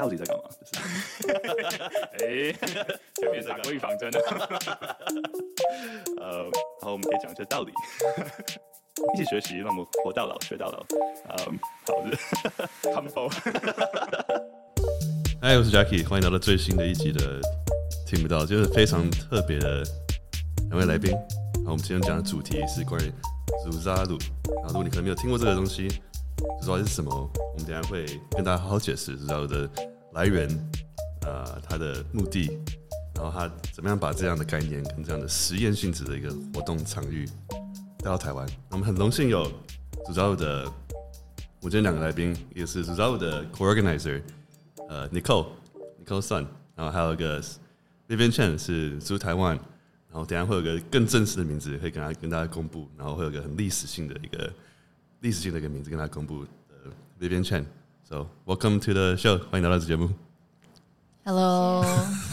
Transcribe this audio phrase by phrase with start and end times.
[0.00, 0.44] 到底在干嘛？
[0.60, 0.72] 就是，
[2.24, 2.52] 哎，
[3.16, 4.18] 前面打过预防针的。
[6.18, 6.38] 呃，
[6.80, 7.72] 然后我们可以讲一些道理，
[9.14, 10.82] 一起学习，让我们活到老学到老。
[11.46, 12.16] 嗯，好的，
[12.94, 13.28] 他们否？
[15.42, 17.38] 嗨，我是 Jackie，欢迎来到最新的一集的
[18.06, 19.84] 听不到，就是非常特别的
[20.70, 21.10] 两位来宾。
[21.10, 23.12] 然后我们今天讲的主题是关于
[23.66, 26.09] Zuzalu，然后如果你可能没有听过这个东西，不
[26.60, 27.10] 知道是什么，
[27.52, 29.70] 我们等下会跟大家好好解释 Zuzaru 的
[30.12, 30.48] 来源，
[31.22, 32.58] 呃，它的目的，
[33.14, 37.26] 然后他怎么样把这样的概念跟这样的实验性质的一个活动场域
[37.98, 38.48] 带到台湾。
[38.70, 39.44] 我们很荣幸有
[40.06, 40.64] 主要的，
[41.60, 44.22] 我今天两个来宾，一个是主要的 co-organizer。
[44.88, 47.40] 呃，Nicole，Nicole Sun，然后还有一个
[48.08, 49.58] Vivian Chen 是 Zoo Taiwan，
[50.08, 54.52] 然后等下会有个更正式的名字，会跟大跟大家公布，然后会有个很历史性的一个
[55.20, 56.48] 历史性的一个名字跟大家公布的
[57.20, 60.08] Vivian Chen，So welcome to the show，欢迎来到这节目。
[61.22, 61.84] Hello，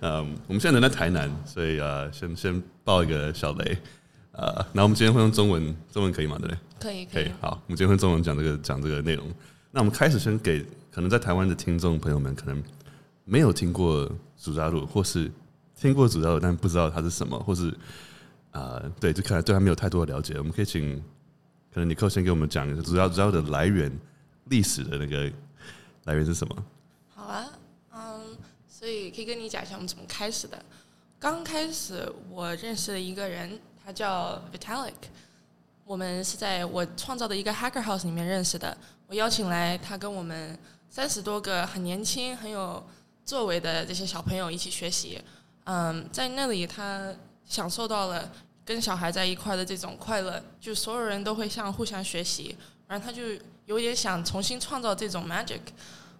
[0.00, 3.76] 嗯，我们现在人在台南，所以啊，先先爆一个小雷，
[4.32, 6.38] 啊，那我们今天会用中文，中文可以吗？
[6.38, 6.58] 对不对？
[6.80, 9.30] 可以，可以，好，我们今天会中文讲这个讲这个内容。
[9.70, 12.62] 那我们开始先给可能在台湾的听众朋友们，可能
[13.26, 14.10] 没有听过
[14.40, 15.30] Zuzaru，或是
[15.78, 17.70] 听过 Zuzaru，但不知道它是什么，或是
[18.56, 20.38] 啊、对，就看来对他没有太多的了解。
[20.38, 20.96] 我们可以请
[21.72, 23.92] 可能 Nicole 先给我们讲一下主要主要的来源、
[24.44, 25.30] 历史的那个
[26.04, 26.64] 来源是什么？
[27.14, 27.46] 好啊，
[27.92, 30.58] 嗯，所以可以跟你讲一下我们怎么开始的。
[31.18, 34.92] 刚开始我认识了一个人，他叫 Vitalik。
[35.84, 38.76] 我们是在我创造的一个 Hacker House 里面认识的。
[39.06, 42.82] 我邀请来他跟我们三十多个很年轻、很有
[43.24, 45.22] 作为的这些小朋友一起学习。
[45.64, 48.28] 嗯，在那里他享受到了
[48.66, 52.54] 跟小孩在一块的这种快乐，就所有人都会像互相学习，
[52.86, 53.22] 然后他就
[53.64, 55.60] 有点想重新创造这种 magic。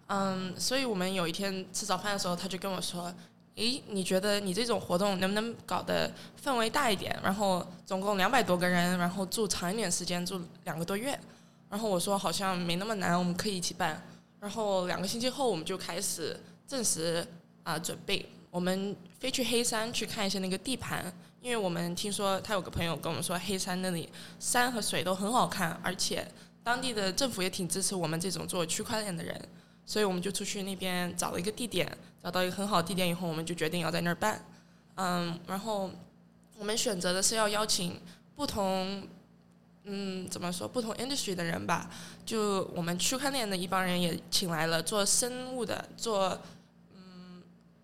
[0.07, 3.13] 嗯，所以我们有一天吃早饭的时候，他就跟我说。
[3.57, 6.13] 诶，你觉得你这种活动能不能搞得
[6.45, 7.19] 氛围大一点？
[7.23, 11.19] 然后总共两百多个人，然后住长一点时间，住两个多月。
[11.71, 14.07] 然后我说好像没那么难，我们可以一起办。
[14.39, 17.27] 然后两个星期后，我们就开始正式
[17.63, 18.29] 啊准备。
[18.51, 21.11] 我们飞去黑山去看一下那个地盘，
[21.47, 24.09] 因为我们听说他有个朋友跟我们说，黑山那里
[24.41, 26.27] 山和水都很好看，而且
[26.65, 29.41] 当地的政府也挺支持我们这种做区块链的人。
[29.85, 31.87] 所以我们就出去那边找了一个地点，
[32.21, 34.45] 找到一个很好的地点以后，我们就决定要在那儿办。
[34.97, 35.89] 嗯，然后
[36.59, 38.01] 我们选择的是要邀请
[38.35, 39.07] 不同，
[39.85, 41.89] 嗯，怎么说，不同 industry 的人吧。
[42.25, 46.37] 就我们区块链的一帮人也请来了，做生物的，做，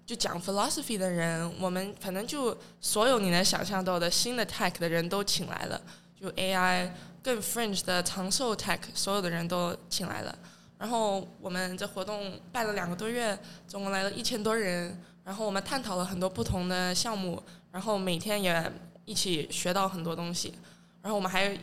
[0.05, 1.53] 就讲 philosophy 的人。
[1.61, 5.81] 我们反正就所有你能想象到的新的 tech 的人都请来了，
[6.21, 6.91] 就 AI
[7.23, 10.37] 更 fringe 的长寿 tech，所有的人都请来了。
[10.79, 15.01] 然后我们这活动办了两个多月，总共来了一千多人。
[15.25, 17.41] 然后我们探讨了很多不同的项目，
[17.71, 18.73] 然后每天也
[19.05, 20.53] 一起学到很多东西。
[21.01, 21.57] 然后我们还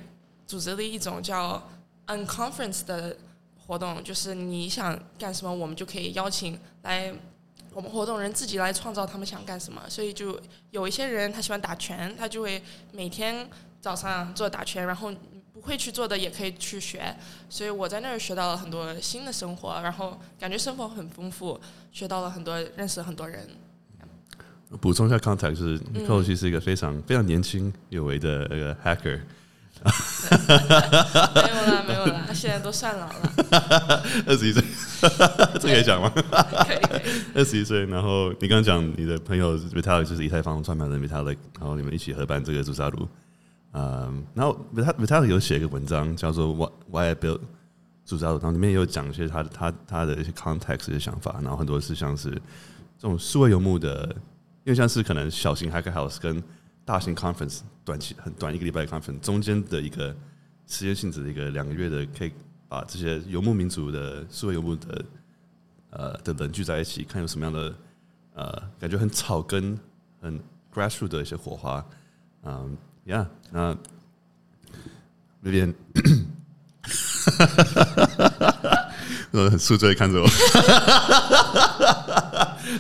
[0.48, 1.62] 组织了一种叫
[2.08, 3.18] Unconference 的
[3.58, 7.14] 活动，就是你想干什么，我们就可以邀请来
[7.79, 9.81] 我们活动人自己来创造他们想干什么。
[9.88, 10.38] 所以就
[10.72, 13.47] 有一些人他喜欢打拳，他就会每天
[13.79, 15.13] 早上做打拳，然后。
[15.51, 17.13] 不会去做的也可以去学，
[17.50, 21.59] 所以我在那儿学到了很多新的生活，然后感觉生活很丰富，
[21.91, 23.45] 学到了很多，认识了很多人。
[24.79, 29.19] 补充一下 context，就是 Nicole 其实是一个非常非常年轻有为的那个 hacker。
[31.35, 33.34] 没有啦，没有啦，他现在都算老了，
[34.28, 34.63] 二十一岁，
[35.60, 36.12] 这可以讲吗？
[37.34, 43.08] 二十一岁，然后你刚刚讲你的朋友 Vitalik 就是以太坊创办人 Vitalik，然后你们一起合办这个 Zuzaru。
[43.72, 47.40] 嗯，然后 Vitalik 有写一个文章叫做 Why Why I Built
[48.08, 54.04] Zuzaru，然后里面也有讲一些他他他的一些 context 一些想法，然后很多是像是这种数位游牧的，
[54.64, 56.44] 因为像是可能小型 Hacker House 跟
[56.84, 60.16] 大型 conference 短期很短一个礼拜的 conference 中间的一个
[60.66, 62.32] 实验性质的一个两个月的，可以
[62.69, 65.03] 把这些游牧民族的数位游牧的
[65.90, 67.73] 呃的人聚在一起，看有什么样的
[68.35, 69.78] 呃感觉很草根
[70.22, 70.40] 很
[70.73, 71.84] grassroot 的一些火花，
[72.44, 72.78] 嗯。
[73.05, 73.76] 呀，那
[75.41, 75.73] 有点，
[77.23, 77.47] 哈！
[79.32, 80.28] 很 宿醉看着我！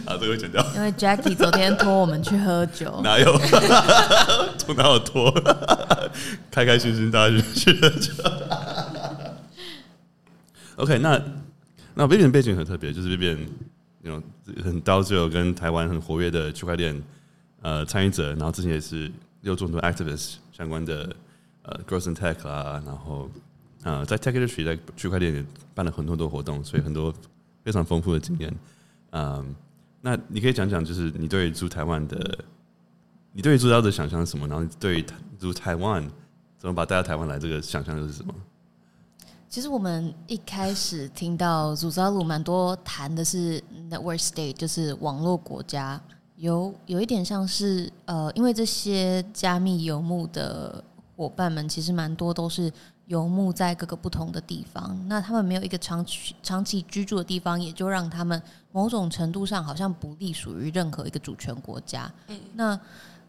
[0.05, 0.63] 啊，这个会剪掉。
[0.75, 3.35] 因为 Jackie 昨天拖我们去喝酒，哪有？
[4.59, 5.31] 从 哪有拖？
[6.51, 8.13] 开开心心大家去喝酒。
[10.79, 11.21] OK，那
[11.93, 13.37] 那 Vivian 的背景很特别，就是 Vivian
[14.01, 14.23] 那种
[14.63, 16.99] 很刀就跟台湾很活跃的区块链
[17.61, 19.09] 呃参与者，然后之前也是。
[19.41, 21.15] 有做很多 activist 相关的
[21.61, 23.31] 呃 growth and tech 啊，然后
[23.83, 27.13] 呃，在 Tech Industry 在区块链也办了很多很多活动，所以很多
[27.63, 28.53] 非常丰富的经验。
[29.11, 29.55] 嗯，
[30.01, 32.39] 那你可以讲讲，就是你对住台湾的，
[33.31, 34.45] 你对住到的想象是什么？
[34.45, 35.05] 然后对
[35.39, 36.05] 住台湾
[36.57, 38.35] 怎么把带到台湾来，这个想象又是什么？
[39.49, 43.59] 其实我们一开始听到祖扎鲁蛮多谈的是
[43.89, 45.99] Network State，就是网络国家，
[46.35, 50.83] 有有一点像是呃，因为这些加密游牧的
[51.15, 52.71] 伙伴们，其实蛮多都是。
[53.09, 58.39] 游牧在各个不同的地方，那他们没有一个长期长期居住的地方，也就让他们
[58.71, 62.13] 某种程度上好像不隶属于任何一个主权国家。
[62.27, 62.79] 嗯，那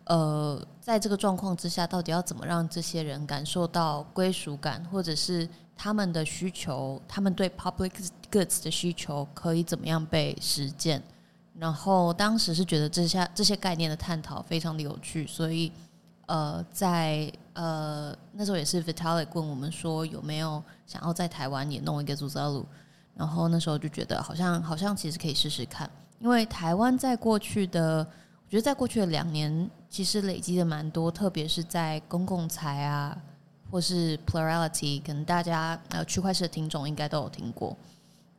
[0.05, 5.49] 呃，在这个状况之下，到底要怎么让这些人感受到归属感，或者是
[5.83, 7.93] 他们的需求，他们对 public
[8.31, 11.03] goods 的需求可以怎么样被实践？
[11.59, 15.73] 然后当时是觉得这些这些概念的探讨非常的有趣，所以。
[16.27, 22.65] 呃，在呃那时候也是 Vitalik 问我们说有没有想要在台湾也弄一个 Zuzalu，
[23.17, 25.91] 然后那时候就觉得好像好像其实可以试试看，
[26.21, 28.07] 因为台湾在过去的
[28.45, 33.21] 我觉得在过去的两年其实累积的蛮多，特别是在公共财啊
[33.71, 37.77] 或是 Plurality，可能大家呃区块链的听众应该都有听过，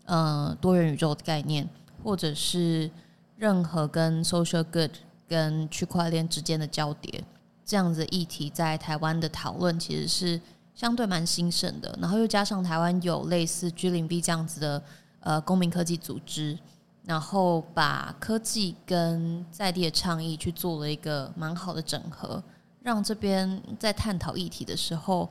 [0.06, 1.68] 呃多元宇宙的概念，
[2.04, 2.90] 或者是
[3.38, 4.92] 任何跟 Social Good
[5.28, 7.24] 跟区块链之间的交叠。
[7.64, 10.42] 这样子的议题在台湾的讨论其实是
[10.76, 14.84] 相对蛮兴盛的，然后又加上台湾有类似 G 零 B 这样子的
[15.22, 16.58] 呃公民科技组织，
[17.06, 22.44] 然后把科技跟在地的倡议去做了一个蛮好的整合，
[22.82, 25.30] 让这边在探讨议题的时候，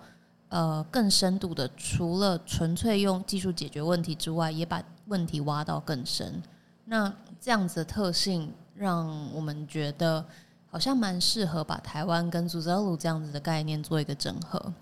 [0.49, 6.43] 呃更深度的，除了纯粹用技术解决问题之外，也把问题挖到更深。
[6.85, 10.25] 那这样子的特性让我们觉得。
[10.73, 14.73] 好像蛮适合把台湾跟 Zuzalu 这样子的概念做一个整合，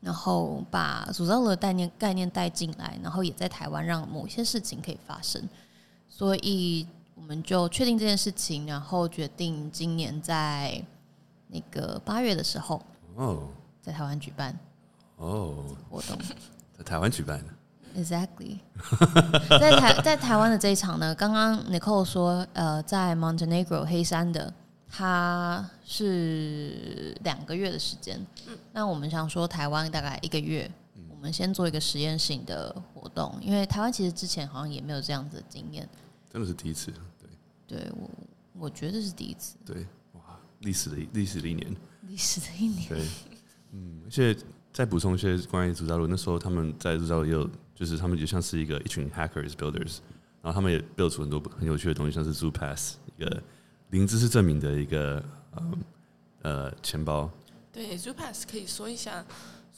[0.00, 5.48] 然后把 Zuzalu 的概念概念带进来，然后也在台湾让某些事情可以发生，
[6.08, 6.84] 所以
[7.14, 10.84] 我们就确定这件事情，然后决定今年在
[11.52, 12.82] 那个八月的时候
[13.14, 13.48] 哦，
[13.80, 14.58] 在台湾举办
[15.18, 15.64] 哦。
[15.88, 16.18] 活动，
[16.76, 18.58] 在台湾举办的，Exactly，
[19.60, 24.52] 在台在台湾的这一场呢，刚刚 Nicole 说，呃，在 Montenegro 黑山的。
[24.94, 35.88] 它是两个月的时间，嗯，那我们想说台湾大概一个月，嗯，我们先做一个实验性的活动，因为台湾其实之前好像也没有这样子的经验，
[36.30, 37.30] 真的是第一次，对，
[37.78, 38.10] 对我
[38.58, 39.86] 我觉得是第一次，对，哇，
[40.62, 41.76] 历史的历史的一年，
[42.08, 43.06] 历史的一年，对，
[43.72, 44.36] 嗯，而且
[44.72, 49.98] 再补充一些关于 Zuzalu，那时候他们在 Zuzalu 也有，就是他们就像是一个一群 hackers builders，
[50.40, 53.42] 然后他们也 build 出很多很有趣的东西，像是 ZooPass 一个。
[53.90, 55.72] 零知识证明的一个呃
[56.40, 57.30] 呃钱包。
[57.70, 59.22] 对，ZooPass 可以说一下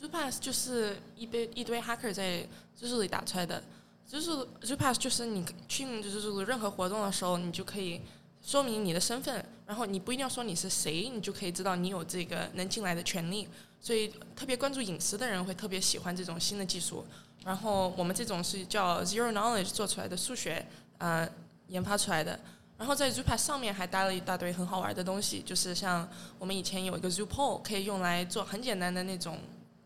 [0.01, 2.47] ，ZooPass 就是一堆一堆 hacker 在
[2.81, 3.61] Zuzalu 里打出来的。
[4.07, 4.31] 就是
[4.63, 8.03] ZooPass 就是你去 Zuzalu 任何活动的时候，你就可以
[8.45, 13.49] 说明你的身份，然后你不一定要说你是谁，你就可以知道你有这个能进来的权利。
[13.81, 17.07] 所以特别关注隐私的人会特别喜欢这种新的技术。
[17.43, 20.65] 然后我们这种是叫 Zero Knowledge 做出来的数学
[20.99, 21.29] 呃
[21.69, 22.39] 研发出来的。
[22.77, 26.07] 然后在 ZooPass 上面还搭了一大堆很好玩的东西，就是像
[26.39, 29.39] 我们以前有一个 ZooPoll，可以用来做很简单的那种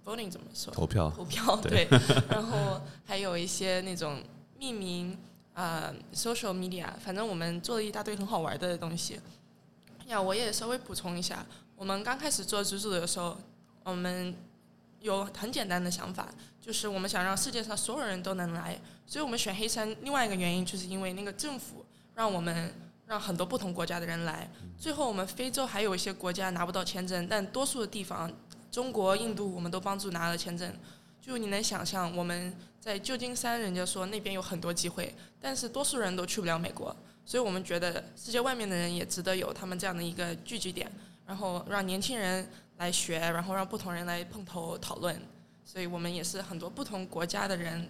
[0.05, 0.73] voting 怎么说？
[0.73, 1.13] 投票。
[1.15, 1.87] 投票对。
[2.31, 4.23] 然后还有一些那种
[4.59, 5.17] 命名
[5.59, 9.21] 啊、呃、social media，反正我们做了一大堆很好玩的东西。
[10.07, 13.37] 呀，我也稍微补充一下，我们刚开始做 Zuzalu 的时候，
[13.83, 14.35] 我们
[15.01, 16.29] 有很简单的想法，
[16.61, 19.97] 就是我们想让世界上所有人都能来，所以我们选黑山。
[20.03, 21.85] 另外一个原因就是因为那个政府。
[22.19, 22.75] 让我们
[23.07, 28.29] 让很多不同国家的人来，最后我们非洲还有一些国家拿不到签证，但多数的地方，
[28.73, 30.75] 中国、印度我们都帮助拿了签证。
[31.23, 36.95] 就你能想象，我们在旧金山，人家说那边有很多机会，但是多数人都去不了美国，
[37.25, 40.91] 所以我们觉得世界外面的人也值得有他们这样的一个聚集点，
[41.27, 45.21] 然后让年轻人来学，然后让不同人来碰头讨论，
[45.65, 47.89] 所以我们也是很多不同国家的人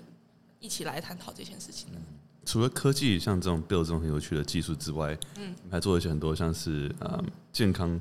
[0.59, 1.99] 一起来探讨这件事情的。
[2.45, 8.01] 除了科技像这种 build 这种很有趣的技术之外，嗯，还做了一些很多像是呃健康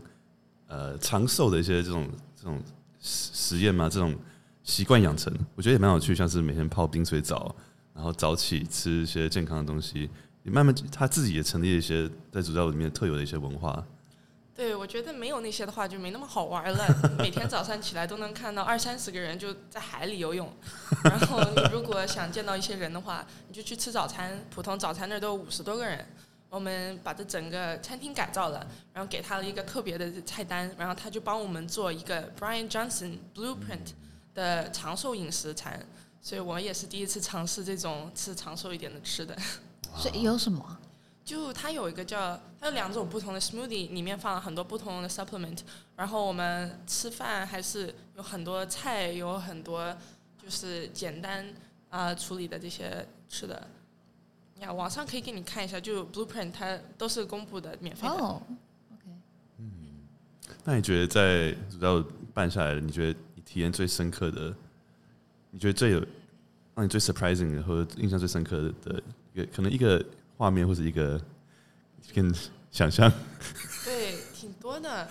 [0.68, 2.64] 呃长寿的一些这种这种
[3.02, 4.16] 实实验嘛，这种
[4.68, 6.14] 习惯养成，我觉得也蛮有趣。
[6.14, 7.56] 像是每天泡冰水澡，
[7.96, 10.10] 然后早起吃一些健康的东西，
[10.44, 13.82] 你慢慢他自己也成立了一些在主教里面特有的一些文化。
[14.54, 16.86] 对，我觉得没有那些的话就没那么好玩了。
[17.18, 20.52] 每天早上起来都能看到二三十个人就在海里游泳，
[21.06, 24.46] 然后你如果想见到一些人的话，你就去吃早餐。
[24.50, 26.06] 普通早餐那儿都有五十多个人。
[26.50, 33.92] 我们把这整个餐厅改造了，然后给他了一个特别的菜单，然后他就帮我们做一个 Brian Johnson Blueprint
[34.38, 35.84] 的长寿饮食餐，
[36.22, 39.36] 所以我也是第一次尝试这种吃长寿一点的吃的。
[39.96, 40.78] 所以有什么？
[41.26, 45.58] 就它有一个叫，它有两种不同的 smoothie，里面放了很多不同的 supplement。
[45.96, 49.92] 然后我们吃饭还是有很多菜，有很多
[50.42, 51.44] 就是简单
[51.90, 53.68] 啊、呃、处理的这些吃的。
[54.60, 58.14] 呀，网上可以给你看一下，就 blueprint 它都是公布的，免费的。
[58.14, 58.42] 哦
[58.94, 59.04] ，OK。
[59.58, 59.72] 嗯，
[60.64, 62.04] 那你觉得在主要
[62.34, 64.54] 办下来，你觉得你体验最深刻的，
[65.50, 66.06] 你觉得最有
[66.76, 69.02] 让你最 surprising 的或者印象最深刻的
[69.34, 70.06] 一个，可能一个。
[70.40, 71.20] 画面或者一个
[72.14, 72.32] 跟
[72.70, 73.12] 想象，
[73.84, 75.10] 对，挺多的。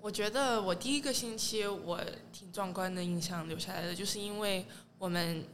[0.00, 2.00] 我觉得我第一个星期我
[2.32, 4.64] 挺壮观的印象留下来的，就是因为
[4.98, 5.44] 我们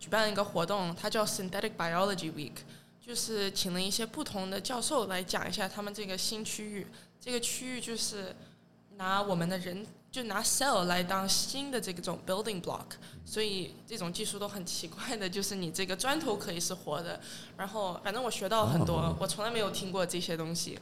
[0.00, 2.56] 举办了一个活动，它叫 Synthetic Biology Week，
[3.00, 6.84] 就是请了一些不同的教授来讲一下他们这个新区域。
[7.20, 8.34] 这个区域就是
[8.96, 9.86] 拿我们的人。
[10.12, 12.84] 就拿 cell 来当新的这个种 building block，
[13.24, 17.18] 所以这种技术都很奇怪的，就是你这个砖头可以是活的，
[17.56, 20.78] 然后反正我学到很多，我从来没有听过这些东西，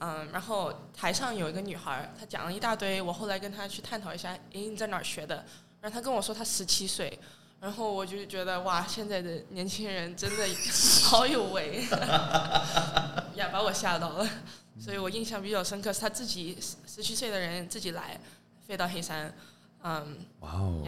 [0.00, 5.36] 嗯，然后台上有一个女孩，她讲了一大堆，我后来跟她去探讨一下，诶，你在哪儿学的？
[5.80, 7.18] 然后她跟我说她十七岁，
[7.60, 10.46] 然后我就觉得哇，现在的年轻人真的
[11.04, 11.86] 好有为，
[13.34, 14.28] 呀，把我吓到了，
[14.78, 18.20] 所以我印象比较深刻是她自己十七岁的人自己来。
[18.66, 19.32] 飞到黑山，
[19.82, 20.82] 嗯，哇哦，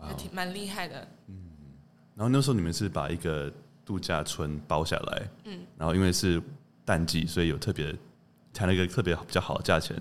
[0.00, 1.06] 还挺蛮厉害的。
[1.28, 1.36] 嗯，
[2.16, 3.50] 然后那时候你们是把一个
[3.84, 6.42] 度假村包下来，嗯，然后因为是
[6.84, 7.94] 淡季，所以有特别
[8.52, 9.96] 谈了一个特别比较好的价钱。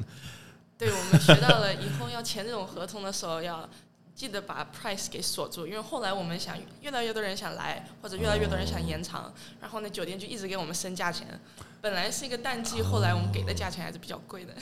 [0.78, 3.70] 对，我们学到了以后要签这种合同的时候要
[4.16, 11.40] 记得把 price 给锁住，因为后来我们想越来越多人想来，或者越来越多人想延长，哦、然后那酒店就一直给我们升价钱。
[11.82, 14.54] 本来是一个淡季，后来我们给的价钱还是比较贵的。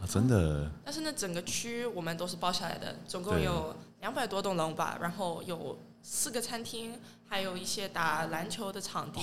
[0.00, 0.70] 啊，真的。
[0.84, 9.20] 但是呢，整个区我们都是包下来的，总共有两百多栋楼吧，然后有四个餐厅，还有一些打篮球的场地。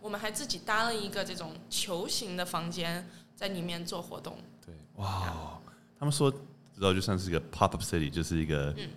[0.00, 4.36] 我们还自己搭了一个这种球形的房间，在里面做活动。
[4.66, 5.60] 对，哇，
[5.98, 8.88] 他们说知道就算是一个 pop up city，就是一个、嗯、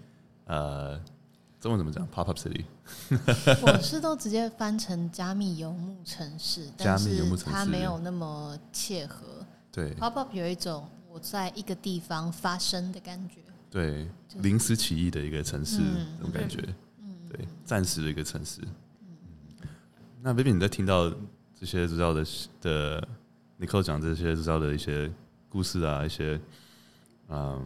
[0.46, 1.02] 呃。
[1.62, 2.66] 中文怎么讲？Pop up city，
[3.62, 9.46] 我是都直接翻成加密游牧城市， 但是它没有那么切合。
[9.72, 13.36] 对，Pop up 有一种我在一个地方发生的感觉。
[13.70, 15.78] 对，临时起意的一个城市，
[16.18, 16.58] 那种感觉。
[17.00, 18.60] 嗯，对，暂时的一个城市。
[19.02, 19.68] 嗯，
[20.20, 21.14] 那 Vivian 你在听到
[21.58, 22.26] 这些知道的
[22.60, 23.08] 的
[23.60, 25.10] Nicole 讲这些知道的一些
[25.48, 26.42] 故事啊，一些
[27.30, 27.64] 嗯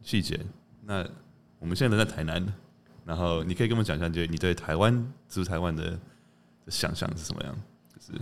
[0.00, 0.40] 细节。
[0.82, 1.06] 那
[1.58, 2.42] 我们现在人在台南。
[3.04, 5.98] 然后你可以跟我们讲一下，就你对台湾住台湾的
[6.68, 7.54] 想象是什么样？
[7.94, 8.12] 就是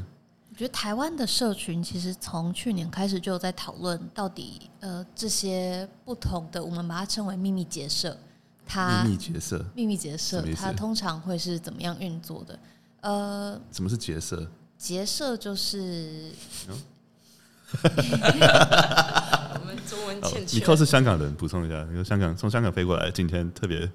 [0.50, 8.18] 我觉得台湾的社群其实从去年开始就有在讨论，到底呃这些不同的，我们把它称为秘密结社，
[8.66, 12.58] 它秘密结社，秘密结社，它通常会是怎么样运作的？
[13.00, 14.46] 呃，什么是结社？
[14.76, 16.32] 结社就是，
[17.82, 20.56] 我们中文欠缺。
[20.58, 23.88] 你扣是香港人，补充一下，因为香港从香港飞过来，今天特别。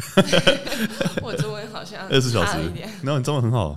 [1.22, 2.58] 我中文好像二十四小时，
[3.02, 3.76] 那你中文很好。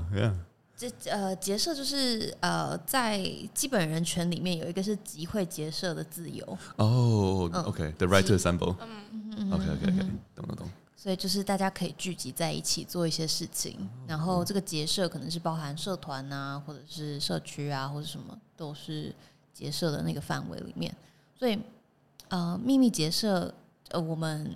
[0.76, 6.46] 这呃，结社就是呃，在基本人权里面有一个是集会结社的自由。
[6.76, 8.76] 哦，OK，the right to assemble。
[8.82, 10.00] 嗯 OK，OK，OK，
[10.36, 10.70] 懂懂懂。
[10.98, 19.14] 所以就是大家可以聚集在一起做一些事情，然后这个结社可能是包含社团啊，或者是社区啊，或者什么都是
[19.54, 20.94] 结社的那个范围里面。
[21.38, 21.58] 所以
[22.30, 23.54] 呃，秘密结社
[23.90, 24.54] 呃，我们。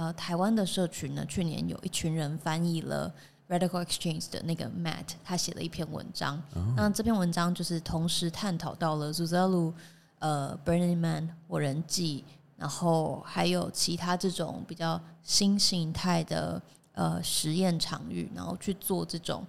[0.00, 3.12] 呃，台湾的社群呢，去年有一群人翻译了
[3.50, 6.42] Radical Exchange 的那个 Matt，他写了一篇文章。
[6.54, 6.64] Oh.
[6.74, 9.74] 那这篇文章就是同时探讨到了 Zuzalu、
[10.18, 12.24] 呃 Burning Man、火人祭，
[12.56, 19.46] 然后还有其他这种比较新形态的呃实验场域，然后去做这种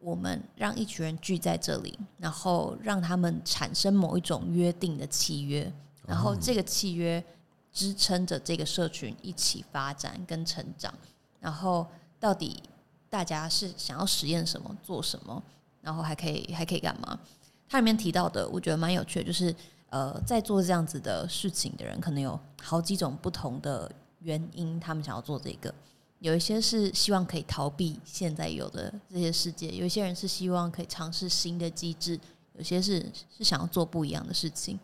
[0.00, 5.72] 我们让一群人聚在这里，然后让他们产生某一种约定的契约，
[6.08, 7.24] 然后这个契约。
[7.72, 10.92] 支撑着这个社群一起发展跟成长，
[11.40, 11.86] 然后
[12.20, 12.62] 到底
[13.08, 15.42] 大家是想要实验什么、做什么，
[15.80, 17.18] 然后还可以还可以干嘛？
[17.66, 19.54] 它里面提到的，我觉得蛮有趣的，就是
[19.88, 25.74] 呃，在做这样子的事情的人，可能有好几种不同的原因，他们想要做这个。
[26.18, 32.20] 有一些是希望可以逃避现在有的这些世界，有一些人是希望可以尝试新的机制，
[32.52, 34.78] 有些是是想要做不一样的事情。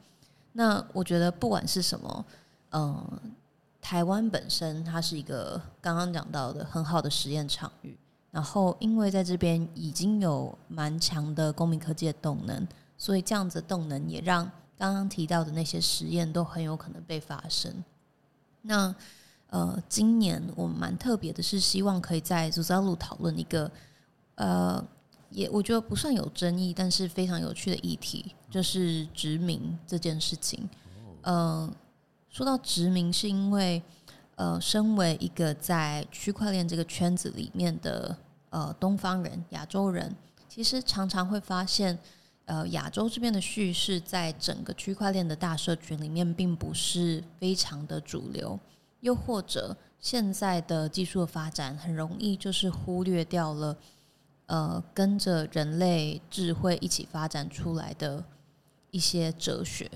[0.53, 2.25] 那我觉得不管是什么。
[2.73, 3.21] 嗯，
[3.81, 7.97] 台湾本身它是一个刚刚讲到的很好的实验场域，
[8.31, 17.73] 然后因为在这边已经有蛮强的公民科技的动能，所以这样子动能也让刚刚提到的那些实验都很有可能被发生。
[18.63, 18.95] 那
[19.51, 23.71] 呃，今年我们蛮特别的是，希望可以在 Zuzalu 讨论一个
[24.35, 24.85] 呃，
[25.31, 30.69] 也我觉得不算有争议，但是非常有趣的议题，就是殖民这件事情。
[31.23, 31.69] 呃，
[32.39, 33.83] 说到殖民，是因为
[34.37, 38.17] 呃，身为一个在区块链这个圈子里面的
[38.51, 40.15] 呃东方人、亚洲人，
[40.49, 41.99] 其实常常会发现。
[42.45, 48.59] 呃，亚洲这边的叙事在整个区块链的大社群里面，并不是非常的主流。
[49.01, 53.77] 又或者，现在的技术的发展很容易就是忽略掉了，
[54.47, 58.25] 呃，跟着人类智慧一起发展出来的
[58.93, 59.91] 一些哲学。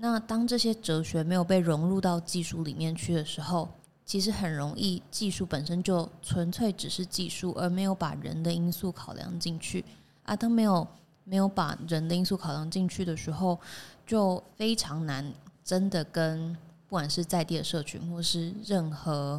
[0.00, 3.68] 那当这些哲学没有被融入到技术里面去的时候，
[4.04, 9.84] 其实很容易技术本身就纯粹只是技术，而没有把人的因素考量进去
[10.22, 10.86] 啊，当没有。
[11.30, 13.60] 没有把人的因素考量进去的时候，
[14.06, 15.30] 就非常难
[15.62, 16.54] 真的跟
[16.86, 19.38] 不管是在地的社群，或是任何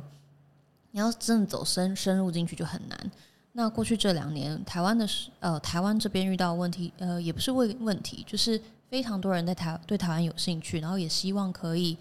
[0.91, 3.11] 你要真的走深深入进去就很难。
[3.53, 11.97] 那过去这两年，台湾的呃台湾这边遇到问题，呃也不是问问题，就是非常多人在台对台湾有兴趣，然后也希望可以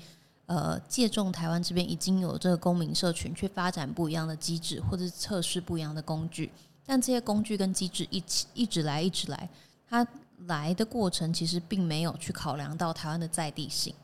[0.47, 6.51] 呃借重台湾这边已经有这个公民社群，去发展不一样的机制，或者是测试不一样的工具。
[6.87, 9.49] 但这些工具跟机制一起一直来一直来。
[9.91, 10.07] 它
[10.47, 13.95] 来的过程其实并没有去考量到台湾的在地性，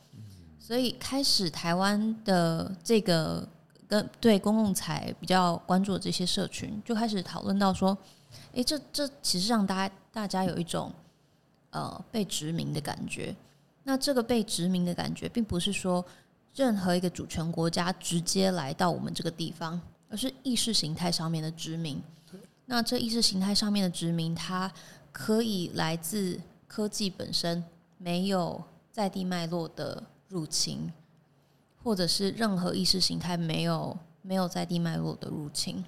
[0.59, 3.47] 所以开始台湾的这个
[3.87, 7.97] 跟对公共财比较关注的这些社群就开始讨论到说，
[8.53, 10.91] 诶，这这其实让大家大家有一种
[11.75, 13.37] 呃被殖民的感觉。
[13.83, 16.03] 那这个被殖民的感觉，并不是说
[16.55, 19.79] 任何一个主权国家直接来到我们这个地方，
[20.09, 22.03] 而是意识形态上面的殖民。
[22.65, 24.73] 那这意识形态上面的殖民，它
[25.13, 27.63] 可以来自科技本身
[27.99, 30.91] 没有在地脉络的入侵，
[31.83, 35.85] 或者是任何意识形态没有没有在地脉络的入侵。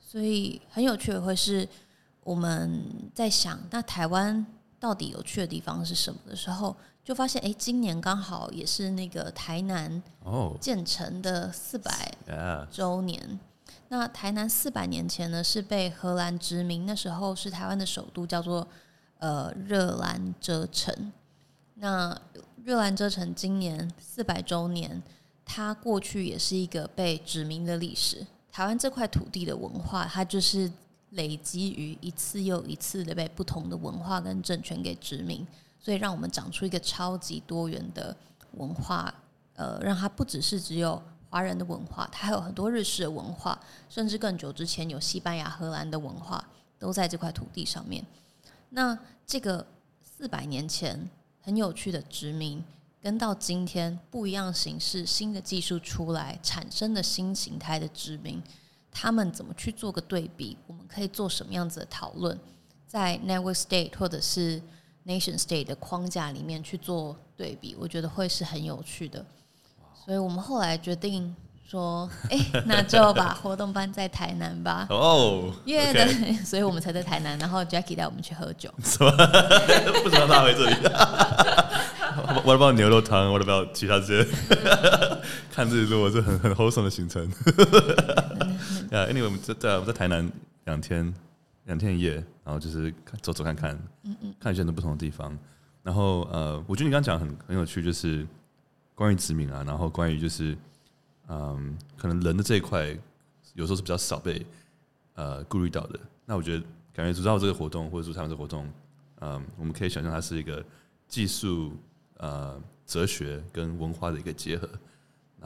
[0.00, 1.68] 所以很有趣的会是
[2.26, 4.44] 我们在想，那台湾
[4.80, 10.02] 到底有趣的地方是什么的时候，就发现，哎，今年刚好也是那个台南
[10.60, 12.12] 建成的四百
[12.68, 13.38] 周年。
[13.88, 18.66] 那台南四百年前呢，是被荷兰殖民，那时候是台湾的首都，叫做
[19.18, 21.12] 呃热兰遮城。
[21.74, 22.20] 那
[22.64, 25.00] 热兰遮城今年四百周年，
[25.44, 28.26] 它过去也是一个被殖民的历史。
[28.50, 30.72] 台湾这块土地的文化，它就是
[31.10, 35.46] 累积于一次又一次的被不同的文化跟政权给殖民，
[35.80, 38.16] 所以让我们长出一个超级多元的
[38.52, 39.14] 文化。
[39.54, 41.02] 呃，让它不只是只有。
[41.28, 46.42] 华人的文化，它还有很多日式的文化，甚至更久之前有西班牙、荷兰的文化，
[46.78, 48.02] 都在这块土地上面。
[48.70, 49.66] 那这个
[50.00, 51.10] 四百年前
[51.42, 52.64] 很有趣的殖民，
[53.02, 58.40] 跟到今天不一样形式、新的技术出来产生的新形态的殖民，
[58.98, 60.56] 他们怎么去做个对比？
[60.66, 62.38] 我们可以做什么样子的讨论？
[62.86, 64.58] 在 Network State 或者是
[65.04, 69.22] Nation State 的框架里面去做对比，我觉得会是很有趣的。
[70.02, 71.36] 所以我们后来决定
[71.68, 74.86] 说，哎、欸，那就把活动办在台南吧。
[74.90, 77.38] 哦，因为呢，所以我们才在台南。
[77.38, 78.72] 然后 Jackie 带我们去喝酒。
[78.82, 79.10] 什么？
[80.02, 80.74] 不知道他回这里？
[82.44, 84.30] What about 牛肉汤？What about 其他这些？
[85.52, 87.30] 看日落是很很 wholesome 的行程。
[88.90, 90.30] Yeah, anyway 我们在在我们在台南
[90.64, 91.14] 两天
[91.64, 95.36] 两天一夜，然后就是走走看看，嗯嗯，看一些很多不同的地方。
[95.82, 98.26] 然后呃，我觉得你刚刚讲很很有趣，就是。
[98.98, 100.56] 关于殖民啊，然后关于就是，
[101.28, 102.96] 嗯，可能人的这一块
[103.52, 104.46] 有时候是比较少被
[105.12, 106.00] 呃顾虑到的。
[106.24, 108.66] 那我觉得，感觉组织这个活动或者组织这个活动，
[109.20, 110.64] 嗯，我们可以想象它是一个
[111.06, 111.74] 技术、
[112.16, 114.66] 呃、哲学跟文化的一个结合。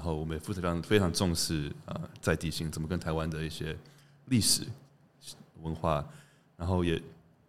[0.00, 3.76] 然后我们也非常非常重视呃在地性，怎么跟台湾的一些
[4.28, 4.66] 历史
[5.60, 6.02] 文化，
[6.56, 6.94] 然后也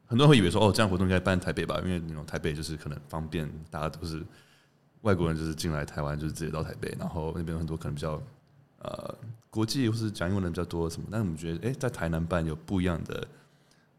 [0.05, 4.21] 很多人会以为说，哦，这样活动应该办台北吧，因为那种台北就是可能方便，大家都是。
[5.03, 8.21] 外国人就是进来台湾，就是直接到台北，然后那边有很多可能比较
[8.83, 9.15] 呃
[9.49, 13.27] 国际或是讲英文的人比较多什么，但是我们觉得，哎，在台南办有不一样的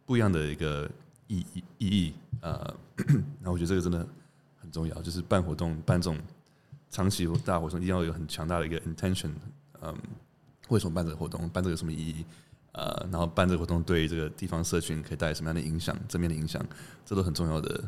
[0.06, 0.88] 不一样的一个
[1.26, 2.72] 意义意义，呃，
[3.40, 4.06] 然后我觉得这个真的
[4.60, 6.16] 很重要，就是办活动办这种
[6.92, 9.33] 长期大活动，一定要有很强大的一个 intention，
[9.81, 9.92] 嗯，
[10.68, 12.24] 为什么办这个活动，办这个有什么意义，
[12.70, 16.64] 呃，然后办这个活动对这个地方社群可以带来什么样的影响，正面的影响，
[17.05, 17.83] 这都很重要的，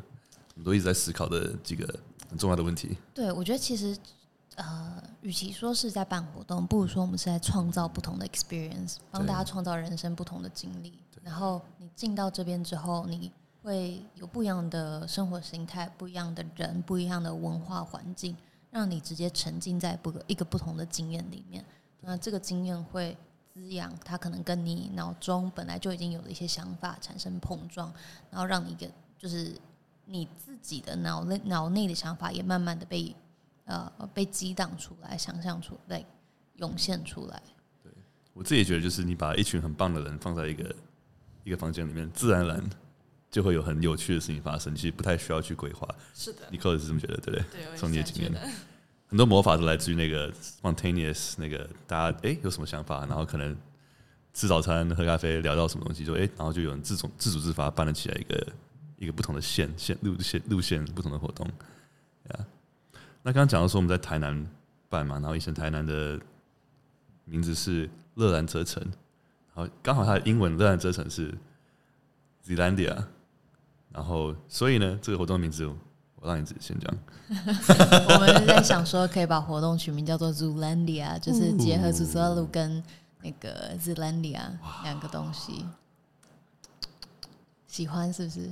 [0.55, 1.87] 我们都一直在思考的几个。
[2.27, 2.97] 很重要的问题。
[3.12, 3.97] 对，我觉得其实，
[4.57, 10.99] 呃，与其说是在办活动，不如说我们是在创造不同的 experience，帮大家创造人生不同的经历。
[11.23, 13.31] 然后你进到这边之后，你
[13.62, 18.35] 会有不一样的生活形态、不一样的人、不一样的文化环境，
[18.75, 21.65] 让你直接沉浸在不一个不同的经验里面。
[22.01, 23.17] 那这个经验会
[23.55, 27.95] 滋养它，可能跟你脑中本来就已经有的一些想法产生碰撞，
[28.33, 29.55] 然后让你给就是
[30.07, 33.15] 你自己的脑内脑内的想法也慢慢的被
[33.67, 36.05] 呃被激荡出来，想象出来，
[36.57, 37.41] 涌现出来。
[37.81, 37.93] 对，
[38.33, 40.75] 我自己觉得，就是你把一群很棒的人放在一个
[41.45, 42.71] 一个房间里面，自然而然
[43.35, 45.88] 就会有很有趣的事情发生，其实不太需要去规划。
[46.14, 47.44] 是的，你可能是这么觉得，对不对？
[47.51, 48.33] 对，从你的经验。
[49.09, 53.57] 很多魔法都来自于那个 spontaneous，那个大家哎有什么想法，然后可能
[54.33, 58.53] 吃早餐、喝咖啡，聊到什么东西，就哎，然后就有人自主自主自发办了起来一个
[58.99, 61.44] 一个不同的线线路线路线不同的活动。
[62.29, 62.38] 啊，
[63.25, 64.49] 那刚刚讲到说我们在台南
[64.88, 66.20] 办嘛，然后以前台南的
[67.25, 68.81] 名字是乐兰遮城，
[69.57, 71.35] 然后刚好它的英文乐兰遮城是
[72.47, 73.05] Zealandia，
[73.94, 75.66] 然后所以呢，这个活动名字。
[76.16, 76.90] 我让你自己先讲。
[78.09, 82.83] 我们在想说，可以把活动取名叫做 Zoolandia，就是结合祖祖路跟
[83.20, 84.40] 那个 Zealandia
[84.85, 85.66] 两个东西。
[87.66, 88.50] 喜欢是不是？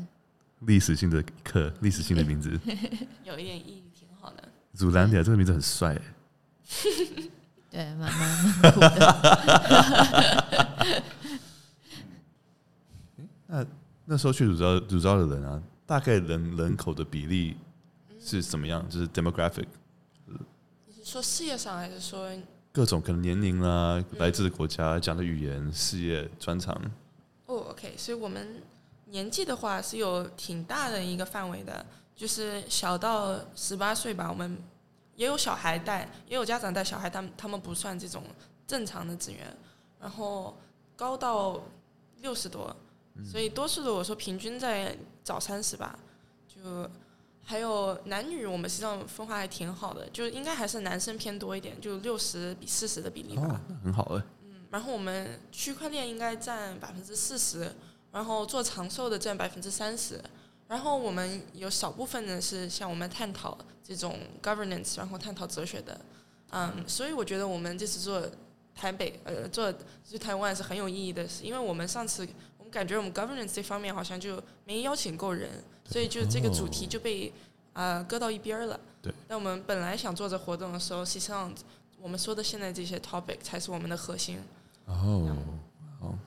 [0.60, 2.60] 历史性的课，历史性的名字，
[3.24, 4.46] 有一点意义，挺好的。
[4.76, 5.98] Zoolandia 这个名字很帅。
[7.72, 9.24] 对，蛮蛮酷的。
[13.46, 13.66] 那
[14.04, 15.62] 那时候去主召主召的人啊。
[15.84, 17.54] 大概人人口的比例
[18.18, 18.88] 是怎么样？
[18.88, 19.66] 就是 demographic。
[20.86, 22.30] 你是说事业上，还是说
[22.70, 26.74] 各种可能年龄啦、来自的国家、讲的语言、事业专长？
[27.44, 28.62] 哦，OK，所以我们
[29.06, 31.84] 年纪的话是有挺大的一个范围的，
[32.16, 34.30] 就是小到十八岁吧。
[34.30, 34.56] 我们
[35.16, 38.22] 也有小孩带，也有家长带小孩，他们他们不算这种
[38.66, 39.54] 正常的职员。
[40.00, 40.56] 然后
[40.96, 41.60] 高到
[42.22, 42.74] 六十多。
[43.24, 45.98] 所以多数的我说平均在早三十吧，
[46.48, 46.88] 就
[47.44, 53.60] 还有男女我们实际上分化还挺好的，就应该还是男生偏多一点，就六十比四十的比例吧。
[53.68, 54.22] 哦，很好哎。
[54.44, 57.70] 嗯，然后我们区块链应该占百分之四十，
[58.12, 60.18] 然后做长寿的占百分之三十，
[60.66, 66.00] 然后我们有少部分呢是像我们探讨这种 governance，然后探讨哲学的，
[66.50, 68.26] 嗯，所以我觉得我们这次做
[68.74, 69.70] 台北呃做
[70.08, 72.26] 去台湾是很有意义的，是因为我们上次。
[72.72, 75.50] 感觉我们 governance 这方面好像就没邀请够人，
[75.84, 77.28] 所以就这个主题就被
[77.74, 78.80] 啊、呃、搁到一边了。
[79.02, 79.12] 对。
[79.28, 81.52] 那我们本来想做这活动的时候，实际上
[82.00, 84.38] 我们说的现在这些 topic 才是我们的核心。
[84.86, 85.36] 哦，
[86.00, 86.18] 好，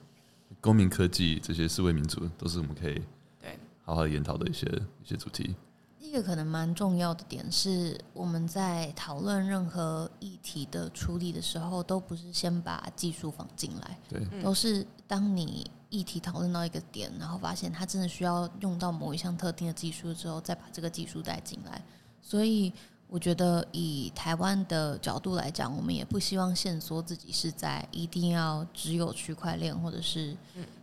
[0.60, 3.02] 公民科技这些思维民主都是我们可以
[3.40, 4.66] 对好好研讨的一些
[5.04, 5.54] 一些主题。
[5.98, 15.68] 第一个可能蛮重要的点是，我们在讨论任何议题的处理的时候，都不是先把技术放进来，对，都是当你。
[15.88, 21.80] 议题讨论到一个点，然后发现它真的需要用到某一项特定的技术之后，再把这个技术带进来。
[22.20, 22.72] 所以，
[23.06, 30.36] 我觉得以台湾的角度来讲，我们也不希望限缩自己是在一定要只有区块链或者是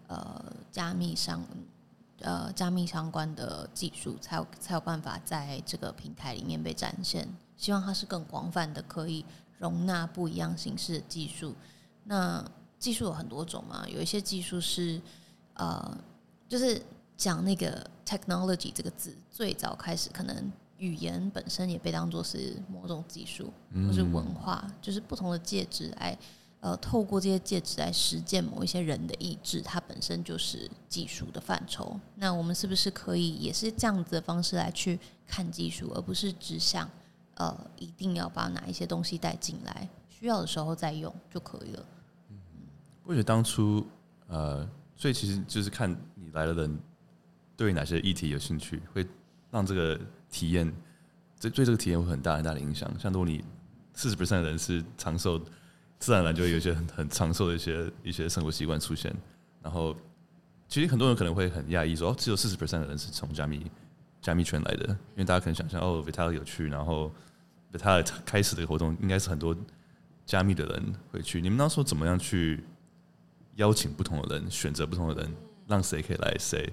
[0.08, 1.44] 呃加密相
[2.22, 7.28] 呃加密相关的技术才有才有办法在这个平台里面被展现。
[7.58, 9.26] 希望它是更广泛的，可以
[9.60, 11.54] 容纳不一样形式的技术。
[12.06, 12.44] 那
[12.84, 15.00] 技术有很多种嘛，有一些技术是，
[15.54, 15.98] 呃，
[16.50, 16.82] 就是
[17.16, 23.54] 讲那个 technology 这个字，最早开始可能语言本身也被当做是某种技术，
[23.88, 26.18] 或是文化，就是不同的介质来，
[26.60, 31.98] 呃，透过这些介质来实践某一些人的意志，它本身就是技术的范畴。
[32.16, 36.90] 那我们是不是可以也是这样子的方式来去看技术，而不是只想，
[37.36, 41.86] 呃，一定要把哪一些东西带进来，需要的时候再用就可以了。
[43.06, 43.86] 我觉得当初，
[44.28, 46.80] 呃，所以其实就是看你来的人
[47.58, 49.06] 对哪些议题有兴趣，会
[49.52, 50.00] 让这个
[50.32, 50.66] 体验，
[51.42, 52.90] 对对这个体验会很大很大的影响。
[52.98, 53.44] 像如果你
[53.94, 55.38] 四十 percent 的人是长寿，
[56.00, 59.14] 自然而然就会有一些很很长寿的一些一些生活习惯出现。
[59.62, 59.94] 然后，
[60.70, 63.70] 其实很多人可能会很讶异说，哦，只有四十 percent 的人是从加密
[64.22, 67.12] 加密圈来的，因为大家可能想象哦，Vital 有趣，然后
[67.74, 69.54] Vital 开始的活动应该是很多
[70.26, 71.42] 加密的人会去。
[71.42, 72.64] 你们当时候怎么样去？
[73.56, 75.36] 邀请不同的人，选择不同的人，
[75.68, 76.72] 让谁可以来谁，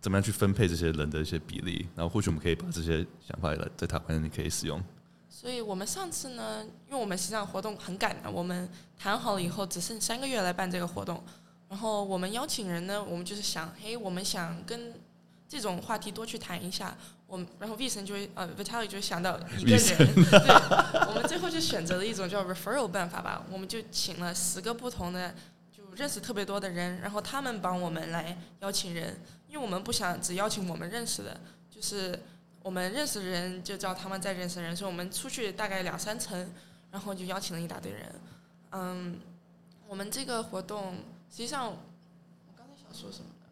[0.00, 4.82] 怎么样去分配这些人的一些比例，然后或许我们可以把这些想法来在台湾你可以使用。
[5.28, 11.22] 所以我们上次呢，因为我们实际上活动很赶的，我们谈好了以后只剩三个月来办这个活动，
[11.68, 14.92] 然后我们邀请人呢，我们就是想，嘿，我们想跟
[15.48, 25.34] 这种话题多去谈一下，我们然后 V 神就会呃 Vitalik 就会想到一个人，对，我们最后就选择了一种叫 referral 办法吧，我们就请了十个不同的。
[25.96, 32.18] 认识特别多的人，然后他们帮我们来邀请人，因为我们不想只邀请我们认识的，就是
[32.62, 36.50] 我们认识的人就叫他们再认识人，所以我们出去大概两三层，
[36.90, 38.12] 然后就邀请了一大堆人。
[38.70, 39.20] 嗯，
[39.86, 40.94] 我们这个活动
[41.30, 41.76] 实际上我
[42.56, 43.46] 刚才想说什么呢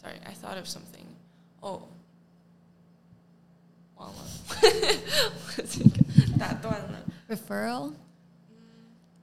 [0.00, 1.06] ？Sorry, I thought of something.
[1.60, 1.82] 哦，
[3.96, 4.16] 忘了，
[4.56, 6.98] 我这个打断了。
[7.28, 7.92] Referral，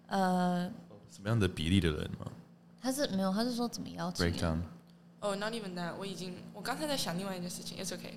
[0.08, 0.87] 呃，什
[1.28, 2.26] 么样的比例的人吗？
[2.82, 4.60] 他是没有，他是说怎么邀请？Breakdown。
[5.20, 5.96] 哦、oh,，Not even that。
[5.98, 7.76] 我已经，我刚才在想另外一件事情。
[7.84, 8.14] It's okay。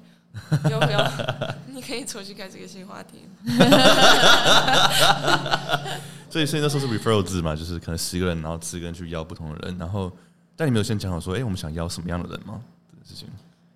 [0.70, 1.11] 要不要？
[1.66, 3.25] 你可以重新开这个新话题。
[6.31, 10.12] 所以，所以那时候是 referral 制嘛，就是可能十个人，然后十个人去邀不同的人，然后
[10.55, 12.61] 但你没有先讲好说，哎、欸，我们想邀什么样的人吗？
[12.92, 13.27] 这个事情。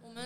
[0.02, 0.22] 我们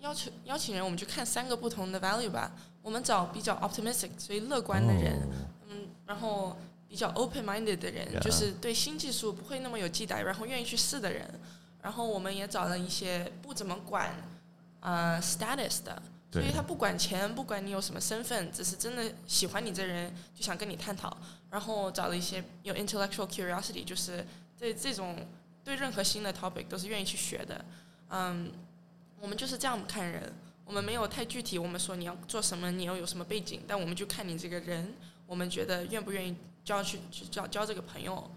[0.00, 2.52] 邀请邀请人，我们去看三个不同的 value 吧。
[2.82, 5.28] 我们找比较 optimistic，所以乐观的人，
[5.68, 6.56] 嗯、oh.，然后
[6.96, 8.18] 比较 open-minded 的人，yeah.
[8.20, 11.28] 就是对新技术不会那么有忌惮，然后愿意去试的人。
[11.82, 14.08] 然后我们也找了一些不怎么管
[14.80, 21.14] 啊、呃、status 的，所以他不管钱，不管你有什么身份，只是真的喜欢你这人，就想跟你探讨。
[21.50, 24.26] 然后找了一些有 intellectual curiosity，就是
[24.58, 25.18] 对这种
[25.62, 27.62] 对任何新的 topic 都是愿意去学的。
[28.08, 28.50] 嗯，
[29.20, 30.32] 我们就是这样看人，
[30.64, 34.94] 我们没有太具体，我们说你要做什么，你要有什么背景，但我们就看你这个人，
[35.26, 36.34] 我们觉得愿不愿意
[36.66, 38.30] 交去去交交这个朋友。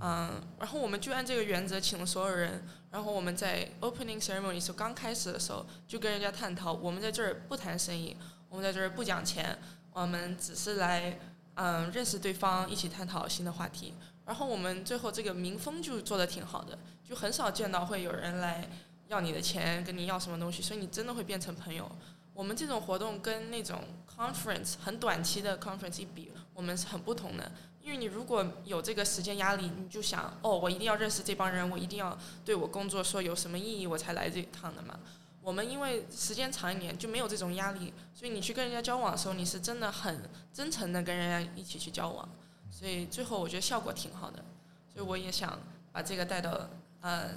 [0.00, 8.14] 嗯，然后我们就按这个原则请了所有人，然后我们在 opening ceremony 时候刚开始的时候就跟人家探讨，我们在这儿不谈生意，
[8.50, 9.56] 我们在这儿不讲钱，
[9.92, 11.18] 我们只是来
[11.54, 13.94] 嗯认识对方，一起探讨新的话题。
[14.26, 16.76] 然后我们最后这个民风就做得挺好的，
[17.08, 18.68] 就很少见到会有人来
[19.06, 21.88] 要你的钱，跟你要什么东西，所以你真的会变成朋友。
[22.34, 23.80] 我们这种活动跟那种
[24.18, 27.50] conference 很短期的 conference 一比，我们是很不同的。
[27.86, 34.98] 因为你如果有这个时间压力，你就想哦，我一定要认识这帮人，我一定要对我工作说有什么意义，我才来这一趟的嘛。
[35.40, 42.28] 我们因为时间长一点，就没有这种压力，所以你去跟人家交往的时候，你是真的很真诚的跟人家一起去交往，
[42.72, 44.44] 所以最后我觉得效果挺好的。
[44.92, 45.56] 所以我也想
[45.92, 46.68] 把这个带到
[47.02, 47.28] 呃，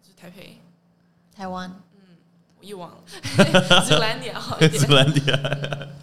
[0.00, 0.60] 就台北、
[1.34, 2.16] 台湾，嗯，
[2.60, 3.02] 我又忘了，
[3.84, 5.90] Zoolandia 好一点。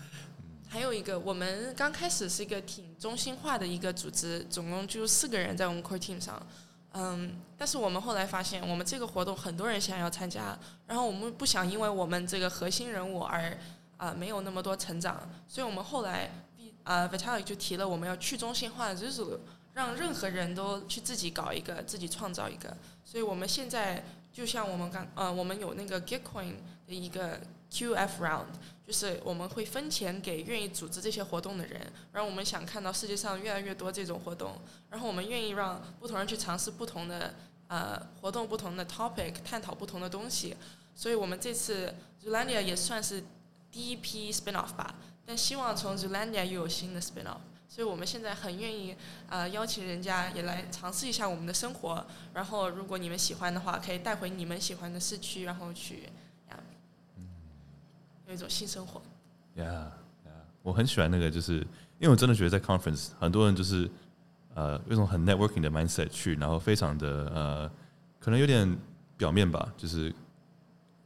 [0.70, 6.46] 还有一个，我们刚开始是一个挺中心化的一个组织，总共就四个人在我们 core team 上，
[6.92, 13.58] 嗯，但是我们后来发现，我们这个活动很多人想要参加，然后我们不想因为我们这个核心人物而
[13.96, 16.30] 啊、没有那么多成长，所以我们后来
[16.84, 19.40] 啊、Vitalik 就提了我们要去中心化的 Zulu，
[19.74, 22.76] 让任何人都去自己搞一个，自己创造一个，
[23.06, 24.04] 所以我们现在
[24.34, 27.40] 就像我们刚呃我们有那个 Gitcoin 的一个
[27.72, 28.54] QF round。
[28.88, 37.34] 就是我们会分钱给愿意组织这些活动的人，然后我们想看到世界上越来越多这种活动，然后我们愿意让不同人去尝试不同的
[37.68, 40.56] 呃活动、不同的 topic，探讨不同的东西。
[40.96, 43.26] 所以我们这次 Zulandia 也算是
[43.70, 44.96] 第一批 spin off 吧，
[45.26, 47.42] 但希望从 Zulandia 又有新的 spin off。
[47.68, 48.96] 所以我们现在很愿意
[49.28, 56.08] 呃邀请人家也来尝试一下我们的生活，然后如果你们喜欢的话，可以带回你们喜欢的市区，然后去。
[58.28, 59.02] 有一种新生活。
[59.56, 59.86] Yeah,
[60.26, 61.56] yeah，我很喜欢那个，就是
[61.98, 63.90] 因为我真的觉得在 conference 很多人就是
[64.54, 67.72] 呃，有一种很 networking 的 mindset 去，然后非常的呃，
[68.20, 68.78] 可能有点
[69.16, 70.14] 表面吧，就是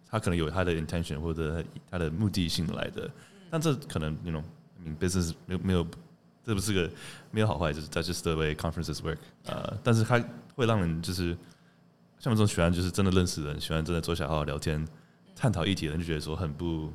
[0.09, 3.09] 他可能有他的 intention 或者他的目的性来的，
[3.49, 4.43] 但这可能那种
[4.83, 5.85] I mean business 没有没有，
[6.43, 6.89] 这不是个
[7.29, 9.19] 没有好坏，就是 that's just the way conferences work。
[9.45, 10.19] 呃，但是他
[10.55, 11.37] 会让人就是
[12.17, 14.85] 像我这种喜欢就是真的认识人，喜欢真的坐下好好聊天、
[15.35, 16.91] 探讨议题的人，就觉得说很不。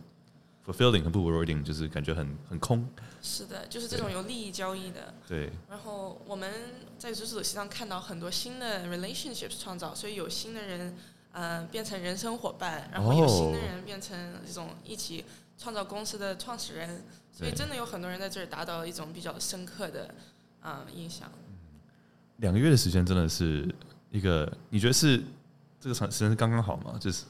[0.66, 2.86] Fulfilling 和不 rewarding，就是感觉很很空。
[3.22, 5.14] 是的，就是这种有利益交易的。
[5.28, 5.50] 对。
[5.70, 6.52] 然后我们
[6.98, 10.96] 在组织上看到很多新的 relationships 创造，所以有新的人
[11.32, 15.24] 呃变成人生伙伴，然后有新的人变成这种一起
[15.56, 20.14] 创造公司的创始人，所以真的有很多人在这儿达到了一种比较深刻的
[20.60, 21.30] 啊、呃、印象。
[22.38, 23.72] 两个月的时间真的是
[24.10, 25.22] 一个，你觉得是
[25.80, 26.98] 这个长时间是刚刚好吗？
[27.00, 27.24] 就是。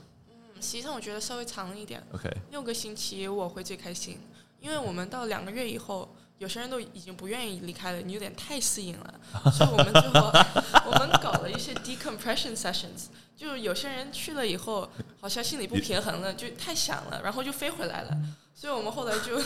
[0.60, 4.18] 实际上我觉得稍微长一点，OK，六个星期我会最开心，
[4.60, 9.20] 因为我们到两个月以后，有些人都已经不愿意离开了，你有点太适应了，
[9.52, 10.30] 所以我们最后
[10.90, 14.88] 我们搞了一些 decompression sessions，就有些人去了以后，
[15.20, 18.16] 好像心里不平衡了，就太想了，然后就飞回来了，
[18.54, 19.40] 所以我们后来就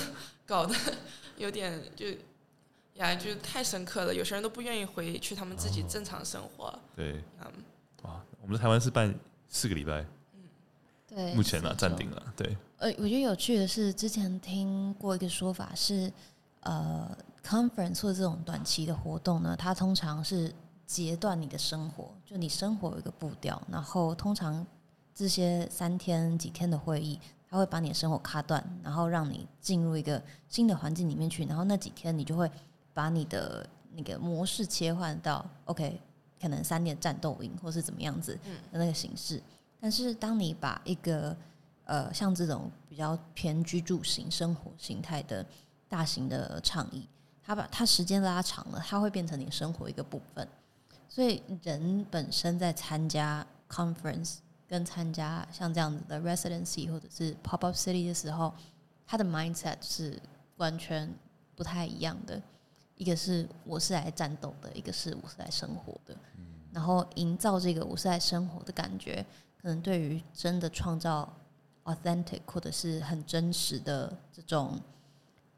[0.47, 0.75] 搞得
[1.37, 2.07] 有点就
[2.95, 6.77] 呀就太深刻了，有些人都不愿意回去他们自己正常生活。
[6.97, 7.53] 对，嗯，
[8.03, 9.15] 哇，我们在台湾是办
[9.49, 10.05] 四个礼拜。
[11.15, 12.23] 对，目前呢暂定了。
[12.37, 16.11] 对，呃，我觉得有趣的是，之前听过一个说法是，
[16.61, 17.11] 呃
[17.45, 20.55] ，conference 或者这种短期的活动呢，它通常是
[20.87, 24.65] 截断你的生活，就你生活有一个步调，然后通常
[25.15, 27.19] 这些三天几天的会议，
[27.49, 32.49] 它会把你的生活卡断，然后让你进入一个新的环境里面去，然后那几天你就会
[32.95, 36.01] 把你的那个模式切换到 OK，
[36.41, 38.39] 可能三点战斗营或是怎么样子
[38.71, 39.43] 的那个形式。
[39.81, 41.35] 但是当你把一个
[41.85, 45.45] 呃像这种比较偏居住型生活形态的
[45.89, 47.09] 大型的倡议，
[47.43, 50.47] 它把它时间拉长了，它会变成你生活一个部分。
[51.09, 54.37] 所以人本身在参加 conference
[54.69, 58.55] 跟参加像这样子的 residency 或者是 pop up city 的时候，
[59.07, 60.21] 他的 mindset 是
[60.59, 61.13] 完全
[61.57, 62.41] 不太一样的。
[62.95, 66.15] 一个是我是来战斗的，一个是我是来生活的。
[66.71, 69.25] 然后营造这个我是来生活的感觉，
[69.61, 71.37] 可能对于真的创造
[71.85, 74.81] authentic 或者是很真实的这种。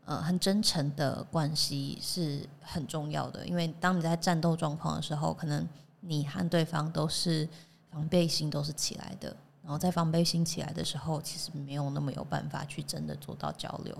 [0.04, 5.66] 呃，很真诚的关系是很重要的，因为当你在战斗状况的时候，可能
[6.00, 7.48] 你和对方都是
[7.88, 9.28] 防备心都是起来的，
[9.62, 13.96] 然后在防备心起来的时候，其实没有那么有办法去真的做到交流。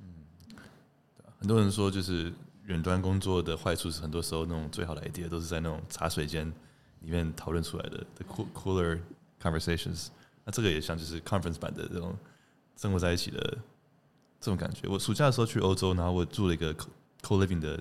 [0.00, 0.06] 嗯，
[1.38, 6.52] 很多人说，就是远端工作的坏处是，很多时候那种最好的 idea 都是在那种茶水间
[7.02, 8.98] 里面讨论出来的，the cooler
[9.42, 10.08] conversations。
[10.44, 12.16] 那这个也像就是 conference 版的这种
[12.76, 13.58] 生活在一起的。
[14.38, 16.72] 这种感觉，我暑假的时候去欧洲，然后我住了一个
[17.22, 17.80] co-living 的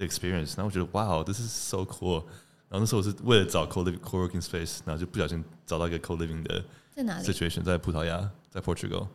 [0.00, 2.24] experience，然后我觉得哇哦，this is so cool。
[2.68, 9.06] 然后那时候我是为了找 co-living co-working space，然后就不小心找到一个 co-living 的在哪里 situation，在葡萄牙，在 Portugal。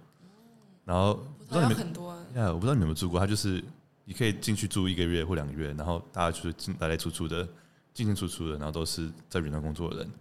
[0.85, 1.15] 然后
[1.47, 3.61] 葡萄牙很多呀，我不知道你们有没有住过，它就是
[4.05, 7.47] 你可以进去住一个月或两个月，然后大家就是进来来出出的，
[7.93, 10.11] 进进出出的，然后都是在云南工作的人，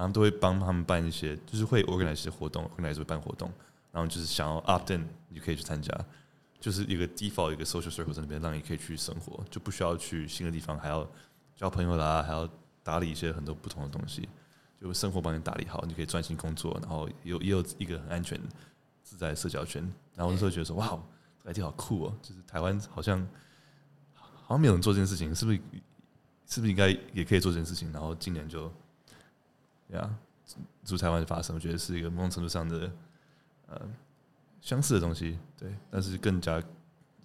[0.00, 3.52] 然后都会帮他们办一些，就是会 organize 一些活动，organize 会办活动。
[3.92, 5.94] 然后就是想要 opt in，你就可以去参加，
[6.58, 11.06] 就是一个 default 一个 social circle 在那边，让你可以去生活，就不需要去新的地方，还要
[11.54, 12.48] 交朋友啦，还要
[12.82, 14.26] 打理一些很多不同的东西，
[14.80, 18.40] 就生活帮你打理好，你可以专心工作，然后有也有一个很安全
[19.02, 19.82] 自在的社交圈。
[20.14, 20.98] 然后那时候觉得说，哇，
[21.44, 23.28] 这个 idea 好酷哦，就是台湾好像
[24.14, 25.60] 好像没有人做这件事情，是不是？
[26.46, 27.92] 是不是应该也可以做这件事情？
[27.92, 28.72] 然后今年就，
[29.92, 30.18] 呀，
[30.84, 32.90] 驻台湾发生，我觉得是一个某种程度上的。
[33.72, 33.80] 呃，
[34.60, 36.60] 相似的东西，对，但是更加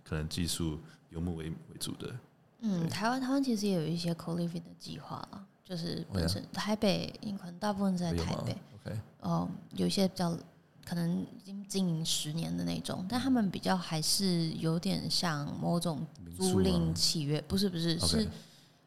[0.03, 2.15] 可能技术游牧为为主的。
[2.59, 8.55] 嗯，台湾台湾其实也有一些 co-living 的计划了，就是本身台北，可能大部分在台北。
[8.75, 10.37] OK，哦，有一些比较
[10.85, 16.05] 可能已经经营十年的那种，但他们比较还是有点像某种
[16.37, 18.29] 租赁契约，不是不是是.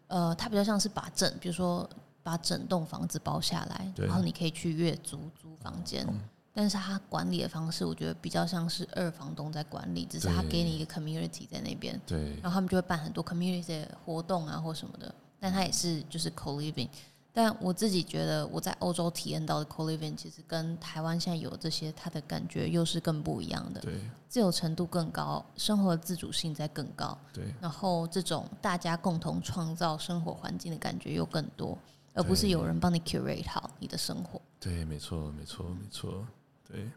[0.06, 1.90] 呃，它比较像是把证，比如说
[2.28, 6.04] 把整栋房子包下来，然后你可以去月租租房间。
[6.06, 6.20] 嗯
[6.54, 15.14] 但是他管理的方式，我觉得比较像是二房东在管理，只是他给你一个 community 在那边，对，然后他们就会办很多 community 的活动啊或什么的。
[15.38, 16.88] 但他也是就是 co-living，
[17.32, 23.80] 但我自己觉得我在欧洲体验到的 co-living 其实跟台湾现在有这些，它的感觉又是更不一样的。
[23.80, 27.16] 对，自由程度更高，生活的自主性在更高。
[27.32, 31.78] 对，然后这种大家共同创造生活环境的感觉又更多，
[32.18, 34.42] 而不是有人帮你 curate 好你的生活。
[34.58, 36.26] 对，没错，没错，没错。
[36.66, 36.90] 对，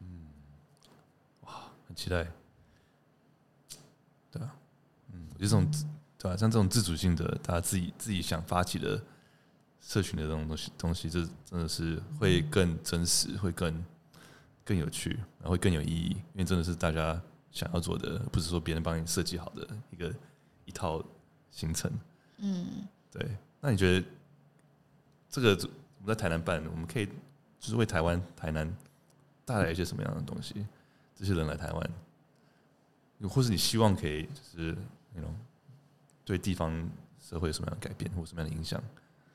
[0.00, 0.26] 嗯，
[1.42, 2.26] 哇，很期待，
[4.30, 4.52] 对啊，
[5.12, 5.70] 嗯，我觉得这种
[6.18, 9.00] 对啊，像这种自主性的，大家自己自己想发起的
[9.80, 13.84] 社群的这种东西，东西，这真的是会更真实，会更
[14.64, 20.12] 更有趣，然后会更有意义，因为真的是大家想要做的，不是说别人帮你设计好的一个
[20.64, 21.00] 一套
[21.52, 21.90] 行程。
[22.38, 23.36] 嗯，对。
[23.62, 24.06] 那你觉得
[25.30, 25.50] 这个
[26.00, 27.06] 我们在台南办，我们可以
[27.58, 28.70] 就是为台湾台南。
[29.42, 30.64] 带来一些什么样的东西？
[31.16, 31.90] 这些人来台湾，
[33.28, 34.76] 或是你希望可以就是
[35.12, 35.34] 那种
[36.24, 36.88] 对地方
[37.18, 38.80] 社会有什么样的改变，或什么样的影响？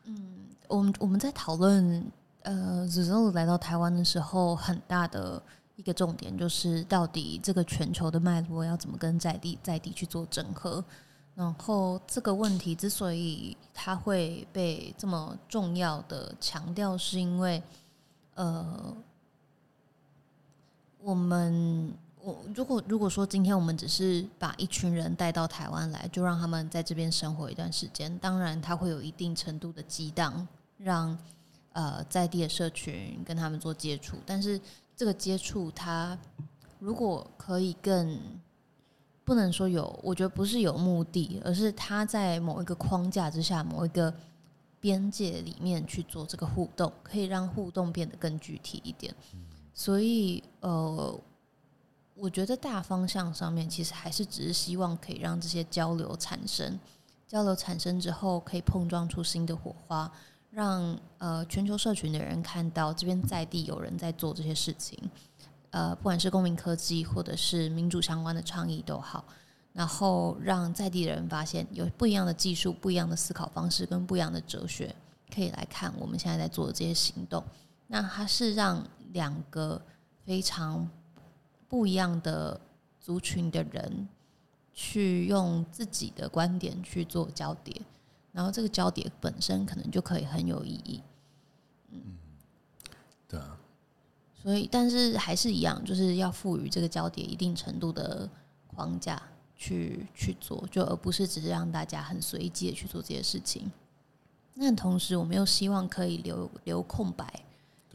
[0.06, 2.10] 嗯，我们我们在讨论
[2.44, 5.42] 呃，Zuzalu 来到台湾的时候，很大的
[5.76, 10.82] 一个重点就是，到底这个全球的脉络要怎么跟在地在地去做整合？
[11.36, 17.62] 然后这个问题之所以它会被这么重要的强调，是因为
[18.36, 18.96] 呃。
[21.02, 30.48] 我们我如果如果说今天我们只是把一群人带到台湾来，就让他们在这边生活一段时间，当然他会有一定程度的激荡，
[30.80, 31.16] 让
[31.74, 34.18] 呃在地的社群跟他们做接触。
[34.26, 34.60] 但是
[34.98, 36.18] 这个接触，他
[36.80, 38.20] 如果可以更
[39.26, 44.14] 不能说有，我觉得不是有目的，而是他在某一个框架之下，某一个
[44.80, 49.14] 边界里面去做这个互动，可以让互动变得更具体一点。
[49.74, 51.20] 所以，呃，
[52.14, 56.80] 我觉得大方向上面其实还是只是希望可以让这些交流产生，
[57.28, 60.10] 交流产生之后可以碰撞出新的火花，
[60.52, 64.98] 让呃全球社群的人看到这边在地有人在做这些事情，
[65.76, 69.26] 呃，不管是公民科技或者是民主相关的倡议都好，
[69.74, 74.96] 然后让在地的人发现有不一样的技术、不一样的思考方式跟不一样的哲学，
[75.30, 77.44] 可以来看我们现在在做的这些行动。
[77.88, 79.82] 那它是让两个
[80.24, 80.90] 非常
[81.68, 82.58] 不一样的
[83.02, 84.08] 族群的人
[84.72, 87.82] 去用自己的观点去做交叠，
[88.32, 91.04] 然后这个交叠本身可能就可以很有意义。
[91.92, 92.02] 嗯，
[94.46, 98.30] 所以，但是还是一样，就是要赋予这个交叠一定程度的
[98.68, 99.20] 框架
[99.56, 103.72] 去去做，就而不是只是让大家很随机的去做这些事情。
[104.54, 107.28] 那同时，我们又希望可以留留空白，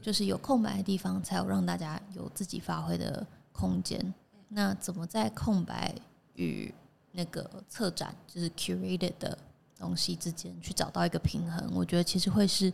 [0.01, 4.13] 就是有空白的地方，才有让大家有自己发挥的空间。
[4.49, 5.95] 那怎么在空白
[6.33, 6.73] 与
[7.13, 9.37] 那个策展，就是 curated 的
[9.79, 11.71] 东西之间去找到一个平衡？
[11.73, 12.73] 我觉得其实会是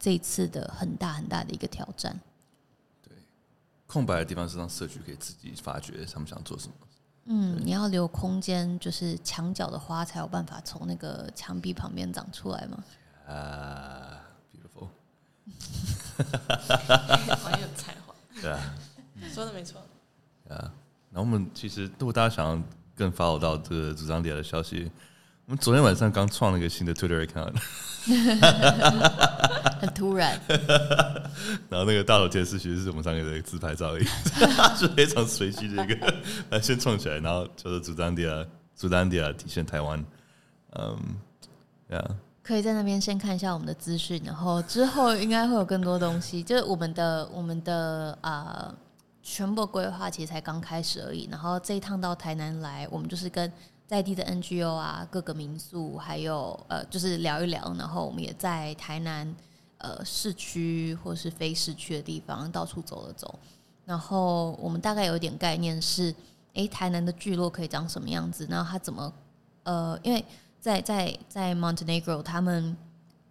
[0.00, 2.18] 这一次的很大很大的一个挑战。
[3.88, 6.74] 空白的地方是让社区可以自己发掘他们想做什么。
[7.24, 12.84] 嗯，你要留空间，就是墙角的花才有办法从那个墙壁旁边长出来嘛。
[13.26, 14.20] 啊、
[14.52, 14.88] uh,，beautiful，
[16.16, 18.14] 很 有才华。
[18.40, 18.76] 对啊，
[19.32, 19.82] 说的没错。
[20.48, 20.72] 啊，
[21.10, 22.62] 那我们其实如果大家想要
[22.94, 24.90] 更 follow 到这个主张点的消息，
[25.48, 27.54] 我们昨天晚上刚创了一个新的 Twitter account。
[29.80, 30.38] 很突然，
[31.70, 34.04] 然后那个大头贴其实是我们三个的自拍照而已，
[34.76, 36.14] 是非常随机的一个，
[36.50, 38.44] 来先创起来，然后叫做“主张迪亚，
[38.76, 40.04] 主张迪亚体现台湾”。
[40.76, 40.98] 嗯，
[41.88, 42.04] 呀，
[42.42, 46.42] 可以在那边先看一下我们的资讯，然后之后应该会有更多东西。
[46.42, 48.74] 就是我们的我们的啊、呃，
[49.22, 51.26] 全部规划其实才刚开始而已。
[51.30, 53.50] 然后这一趟到台南来，我们就是跟。
[53.88, 57.74] 在地的 NGO 啊，各个民宿，还有呃，就是聊一聊。
[57.78, 59.34] 然后我们也在台南
[59.78, 63.38] 呃市区或是非市区的地方到处走了走。
[63.86, 66.14] 然后我们大概有一点概念是，
[66.52, 68.46] 诶，台南的聚落可以长什么样子？
[68.50, 69.10] 然后它怎么
[69.62, 70.22] 呃，因为
[70.60, 72.76] 在在在 Montenegro，他们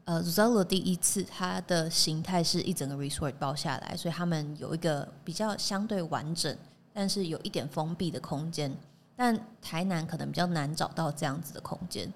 [0.05, 6.57] 呃 Zuzalu 第一次它的形态是一整个 resort 包下来，所以他们有一个比较相对完整，
[6.91, 8.75] 但是有一点封闭的空间。
[9.17, 12.13] 但台南可能比较难找到这样子的空间，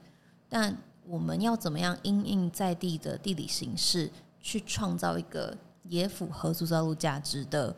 [0.48, 0.78] 但
[1.08, 7.76] 我们要怎么样因应在地的地理形势，去创造一个也符合塑造路价值的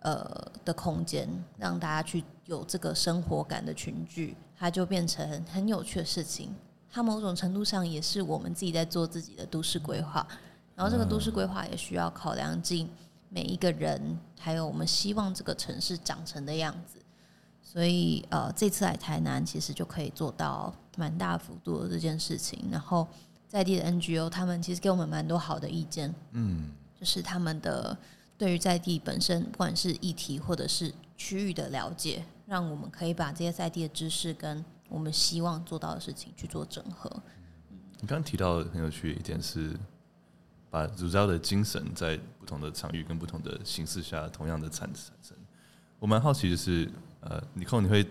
[0.00, 6.52] 呃的空间，让大家去有这个生活感的群聚，它就变成很有趣的事情。
[6.90, 10.26] 它某种程度上也是我们自己在做自己的都市规划，
[10.74, 12.90] 然后这个都市规划也需要考量进
[13.28, 16.98] 每一个人，还有我们希望这个城市长成的样子。
[17.64, 22.62] 所以，呃，这次来台南，其实就可以做到蛮大幅度的这件事情。
[22.70, 23.08] 然后，
[23.48, 26.14] 在地的 NGO，他们其实给我们蛮多好的意见。
[26.32, 27.96] 嗯，就是他们的
[28.38, 37.10] 对于在地本身，不管是议题或者是区域的了解，让我们可以把这些在地的知识跟我们希望做到的事情去做整合。
[38.00, 39.74] 你刚刚提到很有趣的一点是，
[40.70, 45.36] 把主教的精神在不同的场域跟不同的形式下，同样的产产生。
[45.98, 46.88] 我蛮好奇的是。
[47.26, 48.06] 呃，尼可，你会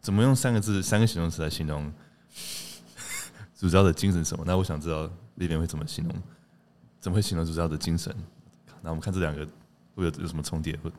[0.00, 1.92] 怎么用三个字、三个形容词来形容
[3.58, 4.44] 主教的精神什么？
[4.46, 6.14] 那我想知道那边会怎么形容，
[7.00, 8.14] 怎么会形容主教的精神？
[8.82, 9.44] 那我们看这两个
[9.96, 10.90] 会有有什么重叠或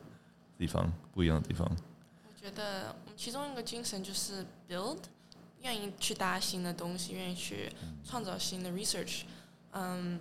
[0.58, 1.66] 地方不一样的地方？
[2.28, 4.98] 我觉得我们其中一个精神就是 build，
[5.62, 7.72] 愿意去搭新的东西，愿意去
[8.04, 9.22] 创造新的 research。
[9.72, 10.20] 嗯，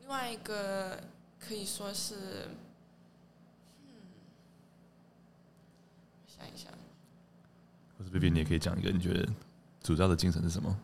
[0.00, 1.02] 另外一个
[1.40, 2.48] 可以说是。
[7.98, 9.28] 或者 Vivian 你也可以讲一个，你觉得
[9.80, 10.76] 主教的精神是什么？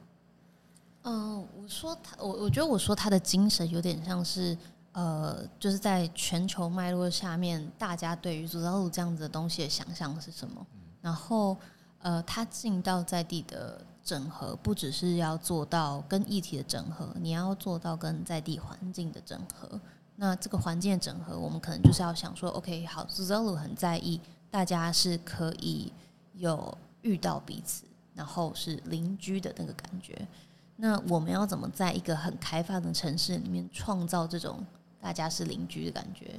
[1.02, 4.56] 嗯、呃，我说他，我我觉得我说他的精神有点像是，
[4.92, 10.66] 呃，就是在全球脉络下面，大家对于主教路这样子的东西的想象是什么？
[10.74, 11.56] 嗯、然后，
[12.00, 19.80] 呃，他进到在地的整合，不只是要做到跟议题的整合，你要做到跟在地环境的整合。
[20.16, 24.20] 那这个环境的整合，我们可能就是要想说，OK，好，主教路很在意，
[24.50, 25.92] 大家是可以
[26.34, 26.76] 有。
[27.02, 30.28] 遇到彼此，然后是邻居的那个感觉。
[30.76, 34.62] 那我们要怎么在一个很开放的城市里面创造这种
[35.00, 36.38] 大家是邻居的感觉？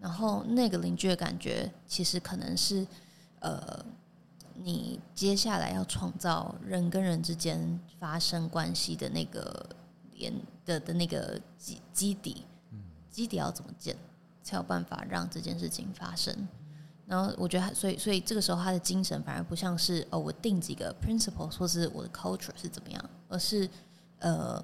[0.00, 2.86] 然后那个邻居的感觉，其实可能是
[3.40, 3.84] 呃，
[4.54, 9.68] 你接下来要创造人跟人之间发生关系的那个
[10.14, 10.32] 连
[10.64, 12.46] 的的那个基基底，
[13.10, 13.94] 基底要怎么建，
[14.42, 16.48] 才有办法让这件事情发生？
[17.06, 23.68] 然后我觉得，所以所以这个时候他的精神反而不像是哦，我定几个 principles 或是我的 culture 是怎么样，而是
[24.18, 24.60] 呃，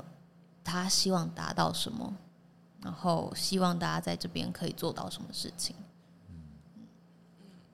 [0.65, 2.15] 他希望达到什么，
[2.83, 5.77] 然后希望大家在这边可以做到什么事情。
[6.29, 6.43] 嗯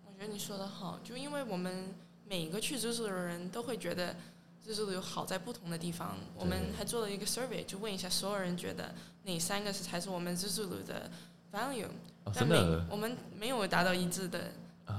[0.06, 1.94] 我觉得你说的好，就因为我们
[2.26, 4.14] 每一个去珠洲的人都会觉得
[4.62, 6.16] 珠洲有好在不同的地方。
[6.36, 8.92] 我们还做了一个 survey，就问一下所有人觉得
[9.22, 11.08] 哪三个是才是我们珠洲的
[11.52, 11.86] value，
[12.28, 12.56] 哦、但没
[12.90, 14.52] 我们没有达到一致的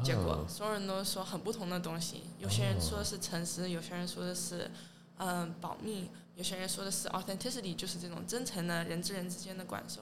[0.03, 2.23] 结果，哦、所有人都说很不同的东西。
[2.39, 4.69] 有些人说的是诚实，有些人说的是
[5.17, 10.01] 嗯、呃、保密，有些人说的是 authenticity，就是这种真诚的人之人之间的感受，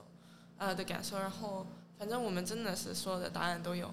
[0.58, 1.18] 呃的感受。
[1.18, 1.66] 然后
[1.98, 3.92] 反正我们真的是所有的答案都有。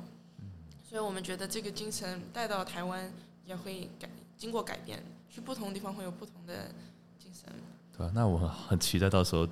[0.83, 3.13] 所以我们觉得这个精神带到台湾
[3.45, 6.71] 也会改，经过改变，去不同的地方会有不同的
[7.19, 7.53] 精神。
[7.97, 9.49] 对啊，那我很期待到时候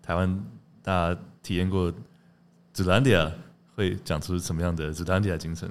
[0.00, 0.44] 台湾
[0.80, 1.92] 大家体验过
[2.82, 3.32] Zoolander
[3.74, 5.70] 会讲出什么样的 Zoolander 精神。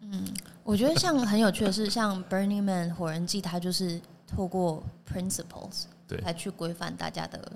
[0.00, 0.26] 嗯，
[0.64, 7.52] 我觉得像很有趣的是，像 Burning Man 火人祭，它就是透过 principles 对来去规范大家的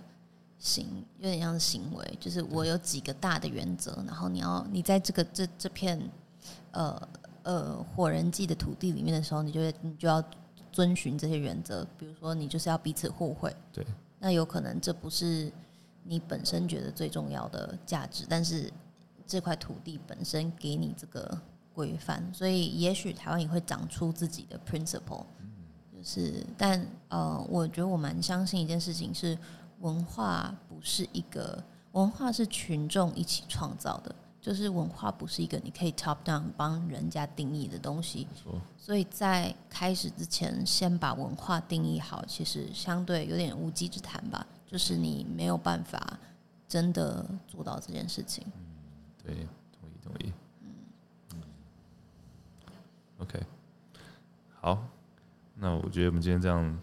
[0.59, 0.87] 行，
[1.19, 6.01] 有点像是行为，就是我有几个大的原则，然后你要你在这个这这片。
[6.73, 7.09] 呃
[7.43, 10.25] 呃，火人祭的土地里面的时候，你就会你就要
[10.73, 11.87] 遵循这些原则。
[11.99, 13.55] 比如说，你就是要彼此互惠。
[13.73, 13.85] 对。
[14.19, 15.53] 那有可能这不是
[16.05, 18.73] 你本身觉得最重要的价值，但是
[19.27, 21.41] 这块土地本身给你这个
[21.75, 25.25] 规范，所以也许台湾也会长出自己的 principle。
[25.93, 29.39] 就是，但呃，我觉得我蛮相信一件事情是，
[29.81, 34.15] 文化不是一个文化是群众一起创造的。
[34.41, 38.27] 就是文化不是一个你可以 top down 帮人家定义的东西，
[38.77, 44.45] 所以在开始之前先把文化定义好，其实相对有点无稽之谈吧。
[44.73, 46.19] 就是你没有办法
[46.67, 48.43] 真的做到这件事情。
[48.57, 48.65] 嗯，
[49.23, 49.47] 对，
[49.79, 50.33] 同意同意。
[51.35, 51.43] 嗯
[53.19, 53.41] ，OK，
[54.59, 54.89] 好，
[55.55, 56.81] 那我觉得我们今天这样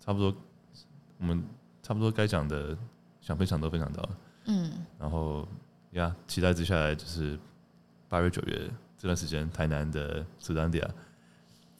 [0.00, 0.34] 差不多，
[1.18, 1.44] 我们
[1.82, 2.76] 差不多该讲的
[3.20, 4.18] 想分享都分享到了。
[4.46, 5.46] 嗯，然后。
[5.94, 7.38] 呀期待接下来就是
[8.08, 10.90] 八月九月这段时间，台南的 Zoolander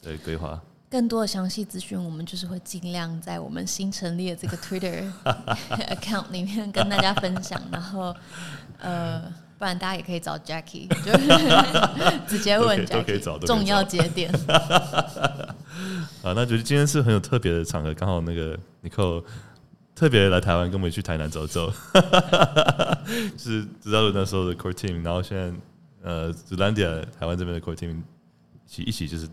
[0.03, 0.63] 的规划。
[0.95, 5.03] 更多的详细资讯，我们就是会尽量在我们新成立的这个 Twitter
[5.91, 7.61] account 里面跟大家分享。
[7.73, 8.15] 然后，
[8.79, 9.23] 呃，
[9.59, 11.27] 不然大家也可以找 Jackie，就是
[12.29, 14.33] 直接问 Jackie 重要节点。
[16.23, 19.25] 啊，那觉得今天是很有特别的场合，刚好那个 Nicole。
[19.97, 21.73] 特别来台湾，跟我们去台南走走，
[23.37, 25.53] 是知道那时候的 core team，然后现在
[26.03, 28.03] 呃，Zoolander 台湾这边的 core team
[28.67, 29.29] 一起一起就是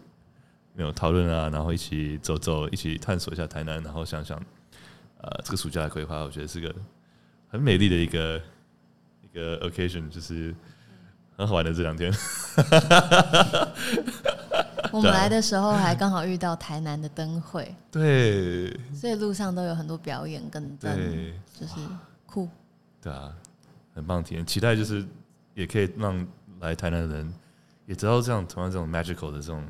[0.74, 4.38] 没有讨论啊，然后一起走走，一起探索一下台南，然后想想
[5.20, 6.74] 呃这个暑假的规划，我觉得是个
[7.50, 8.42] 很美丽的一个
[9.22, 10.56] 一个 occasion，就是
[11.38, 12.12] 很好玩的这两天。
[14.92, 21.76] 我们来的时候还刚好遇到台南的灯会，对，所以路上都有很多表演跟灯，对，就是
[22.26, 22.50] 酷，
[23.02, 23.34] 对啊，
[23.96, 25.06] 很棒体验，期待就是
[25.54, 26.28] 也可以让
[26.60, 27.34] 来台南的人
[27.86, 29.66] 也知道这样同样这种 magical 的这种，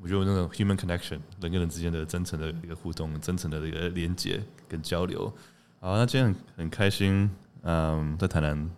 [0.00, 5.32] 我觉得那种 human connection 人跟人之间的真诚的一个互动，真诚的一个连接跟交流。
[5.80, 7.30] 好，那今天很开心，
[7.62, 8.70] 嗯，在台南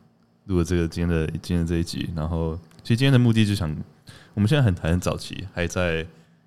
[0.46, 3.76] 录了这个今天的今天这一集，然后其实今天的目的就想。
[4.32, 6.06] 我们现在很谈很早期，还在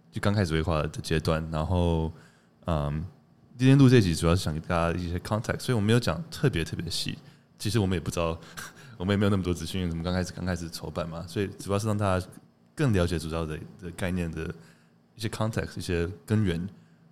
[0.10, 1.46] 就刚开始规划的阶段。
[1.52, 2.10] 然后，
[2.66, 3.06] 嗯，
[3.58, 7.18] 今天录这集主要是想给大家一些 context，所以我们没有讲特别特别细。
[7.60, 8.40] 其实我们也不知道，
[8.98, 12.26] 我们也没有那么多资讯，我们刚开始刚开始筹办嘛，所以主要是让大家
[12.76, 14.54] 更了解主要的的概念的
[15.16, 16.68] 一些 context，一些根源。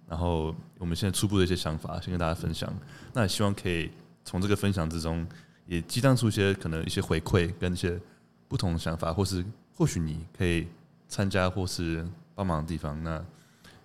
[0.07, 2.73] 然后我们现在初步的一些想法，先跟大家分享。
[3.13, 3.89] 那也希望可以
[4.25, 5.27] 从这个分享之中，
[5.65, 7.99] 也激荡出一些可能一些回馈跟一些
[8.47, 9.45] 不同的想法，或是。
[9.73, 10.67] 或许你可以
[11.07, 13.17] 参加或是帮忙的地方，那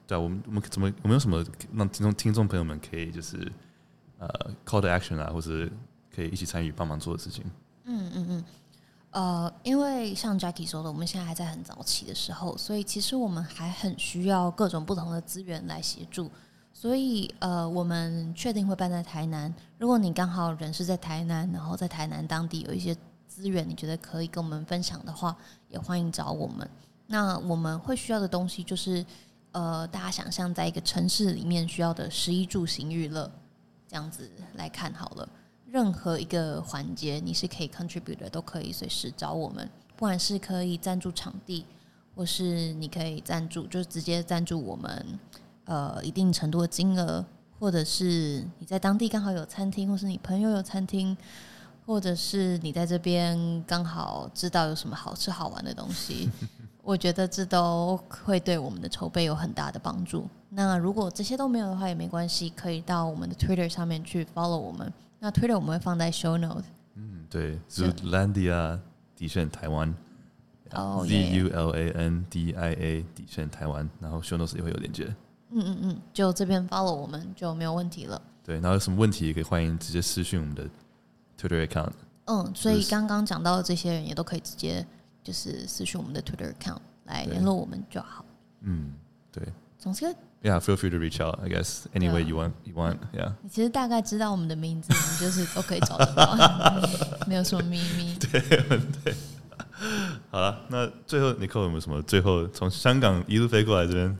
[0.07, 3.51] 对啊，我们我们怎么有没有什么让听众听众朋友们可以就是
[4.19, 4.29] 呃
[4.67, 5.73] call to action 啊，或是
[6.15, 7.43] 可以一起参与帮忙做的事情？
[7.85, 8.45] 嗯嗯嗯，
[9.17, 16.31] 呃，因为像 Jackie 说的，我们现在还在很早期的时候，所以其实我们还很需要各种不同的资源来协助。
[16.75, 19.53] 所以呃，我们确定会办在台南。
[19.79, 22.97] 如果你刚好人是在台南，然后在台南当地有一些。
[23.29, 25.37] 资源你觉得可以跟我们分享的话，
[25.69, 26.67] 也欢迎找我们。
[27.07, 29.05] 那我们会需要的东西就是，
[29.53, 33.31] 呃，大家想象在一个城市里面需要的食衣住行娱乐，
[33.87, 35.29] 这样子来看好了。
[35.71, 39.69] 任何一个环节你是可以 contribute 的，都可以随时找我们。
[39.97, 41.65] 不管是可以赞助场地，
[42.15, 45.19] 或是你可以赞助，就是直接赞助我们，
[45.65, 47.25] 呃，一定程度的金额，
[47.59, 51.17] 或者是你在当地刚好有餐厅，或是你朋友有餐厅。
[51.87, 56.29] 或者是你在这边刚好知道有什么好吃好玩的东西，
[56.83, 60.29] 我觉得这都会对我们的筹备有很大的帮助。
[60.49, 64.93] 那如果这些都没有的话也没关系，可以到我们的 Twitter 上面去 follow 我们。
[65.19, 66.65] 那 Twitter 我们会放在 Show Note。
[66.95, 68.79] 嗯，对，Zoolander
[69.15, 69.95] 底线台湾。
[70.73, 75.07] 哦，Z U L A N D I A 底线台湾，然后 show notes 也会有链接。
[75.51, 78.21] 嗯嗯嗯，就这边 follow 我们就没有问题了。
[78.43, 80.69] 对，然后有什么问题也可以欢迎直接私讯我们的
[81.41, 81.93] Twitter account。
[82.25, 84.85] 嗯，所以刚刚讲到的这些人也都可以直接
[85.23, 88.25] 就是私讯我们的 Twitter account 来联络我们就好。
[88.63, 88.93] 嗯，
[89.31, 89.45] 对。
[89.79, 90.13] 总之
[90.47, 91.41] ，Yeah，feel free to reach out.
[91.43, 92.99] I guess any way you want, you want.
[93.13, 93.33] Yeah。
[93.43, 96.37] 你其实大概知道我们的名字，你 就是都可以找得到，
[97.27, 98.15] 没有什么秘密。
[98.21, 99.15] 对对。
[100.31, 104.19] 好了，那最后 Nicole 有没有什么最后从香港一路飞过来这边？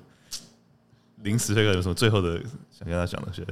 [1.23, 2.39] 临时飞过来有什么最后的
[2.71, 3.33] 想跟他讲的？
[3.33, 3.43] 些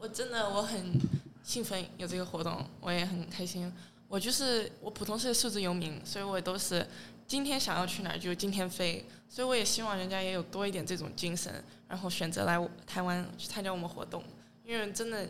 [0.00, 1.00] 我真的我很
[1.42, 3.72] 兴奋有这个活动，我也很开心。
[4.08, 6.84] 我就是我普通是数字游民，所以我也都是
[7.26, 9.04] 今天想要去哪儿就今天飞。
[9.28, 12.56] 所以我也希望人家也有多一点这种精神，然后选择来
[12.86, 14.22] 台湾去参加我们活动。
[14.64, 15.28] 因为真的，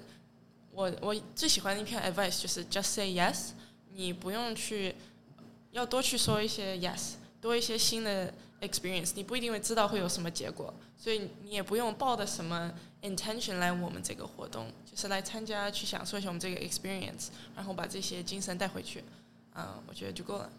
[0.71, 3.53] 我我最喜欢的一篇 advice 就是 just say yes，
[3.95, 4.95] 你不用去
[5.73, 10.73] 要多去说一些 yes，多一些新的 experience，你不一定会知道会有什么结果。
[10.97, 12.73] 所以你也不用抱着什么
[13.03, 19.03] intention 来我们这个活动，就是来参加去享受一下我们这个 experience，然后把这些精神带回去，
[19.55, 20.51] 嗯，我觉得就够了。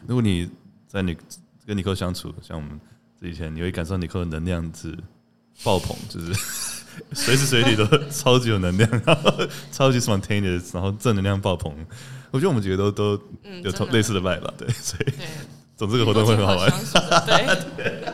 [0.00, 0.48] 嗯，如果你
[0.88, 1.16] 在你
[1.66, 2.80] 跟尼克相处，像我们
[3.20, 4.96] 这几天，你会感受尼克的能量是
[5.62, 6.32] 爆棚，就是
[7.12, 11.74] 随时随地都超级有能量， 然后超级 spontaneous，然后正能量爆棚。
[12.30, 13.20] 我觉得我们几个都都
[13.62, 15.12] 有同类似的 vibe 吧，对，所以
[15.76, 16.70] 总之这个活动会很好玩。
[17.76, 18.04] 对。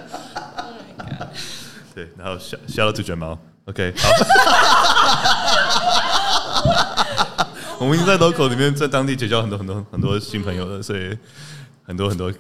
[1.95, 4.09] 对，然后笑笑到最卷毛，OK，好。
[7.79, 11.17] 我们已经在 local 里面，在当地结交很多很多很多新朋友了，所以
[11.87, 12.33] 很多很多。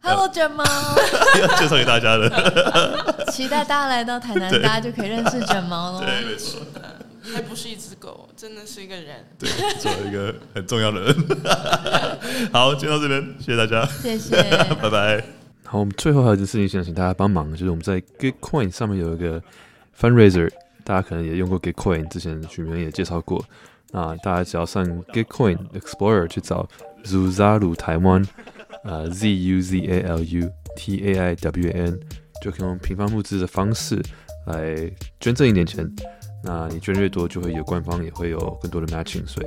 [0.00, 0.64] Hello，卷毛，
[1.38, 3.26] 要 介绍给大家的。
[3.30, 6.00] 期待大家来到台南，大家就可以认识卷毛了。
[6.00, 6.60] 对，没错。
[7.34, 9.24] 还不是一只狗，真的是一个人。
[9.38, 9.48] 对，
[9.78, 11.14] 做了一个很重要的人。
[12.52, 14.36] 好，就到这边，谢谢大家，谢谢，
[14.80, 15.22] 拜拜。
[15.64, 19.42] 好，我们最后还有一件事情想请大家帮忙，就是我们在 Gitcoin 上面有一个
[19.98, 20.50] Fundraiser，
[20.82, 23.42] 大家可能也用过 Gitcoin，之前许明也介绍过。
[23.90, 26.68] 那大家只要上 Gitcoin Explorer 去找
[27.04, 28.22] Zuzaru 台湾，
[28.84, 31.98] 呃 Z U Z A L U T A I W N，
[32.42, 34.00] 就可以用平方募资的方式
[34.46, 35.84] 来捐赠一点钱。
[36.42, 39.46] 那你捐越多，就会有官方也会有更多的 matching，所以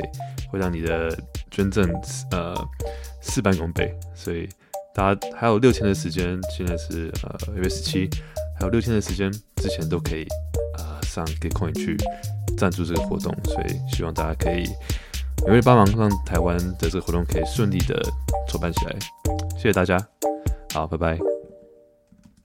[0.49, 1.17] 会让你的
[1.51, 1.87] 捐赠
[2.31, 2.53] 呃
[3.21, 4.49] 事半功倍，所以。
[4.95, 8.09] 大家还有六天的时间，现在是呃二月十七，
[8.59, 10.25] 还有六天的时间之前都可以
[10.75, 11.95] 呃上 Gitcoin 去
[12.57, 14.65] 赞助这个活动，所以希望大家可以
[15.45, 18.01] 有没有帮忙，让台湾的这个活动可以顺利的
[18.49, 18.95] 筹办起来。
[19.55, 19.97] 谢谢大家，
[20.73, 21.36] 好，拜拜。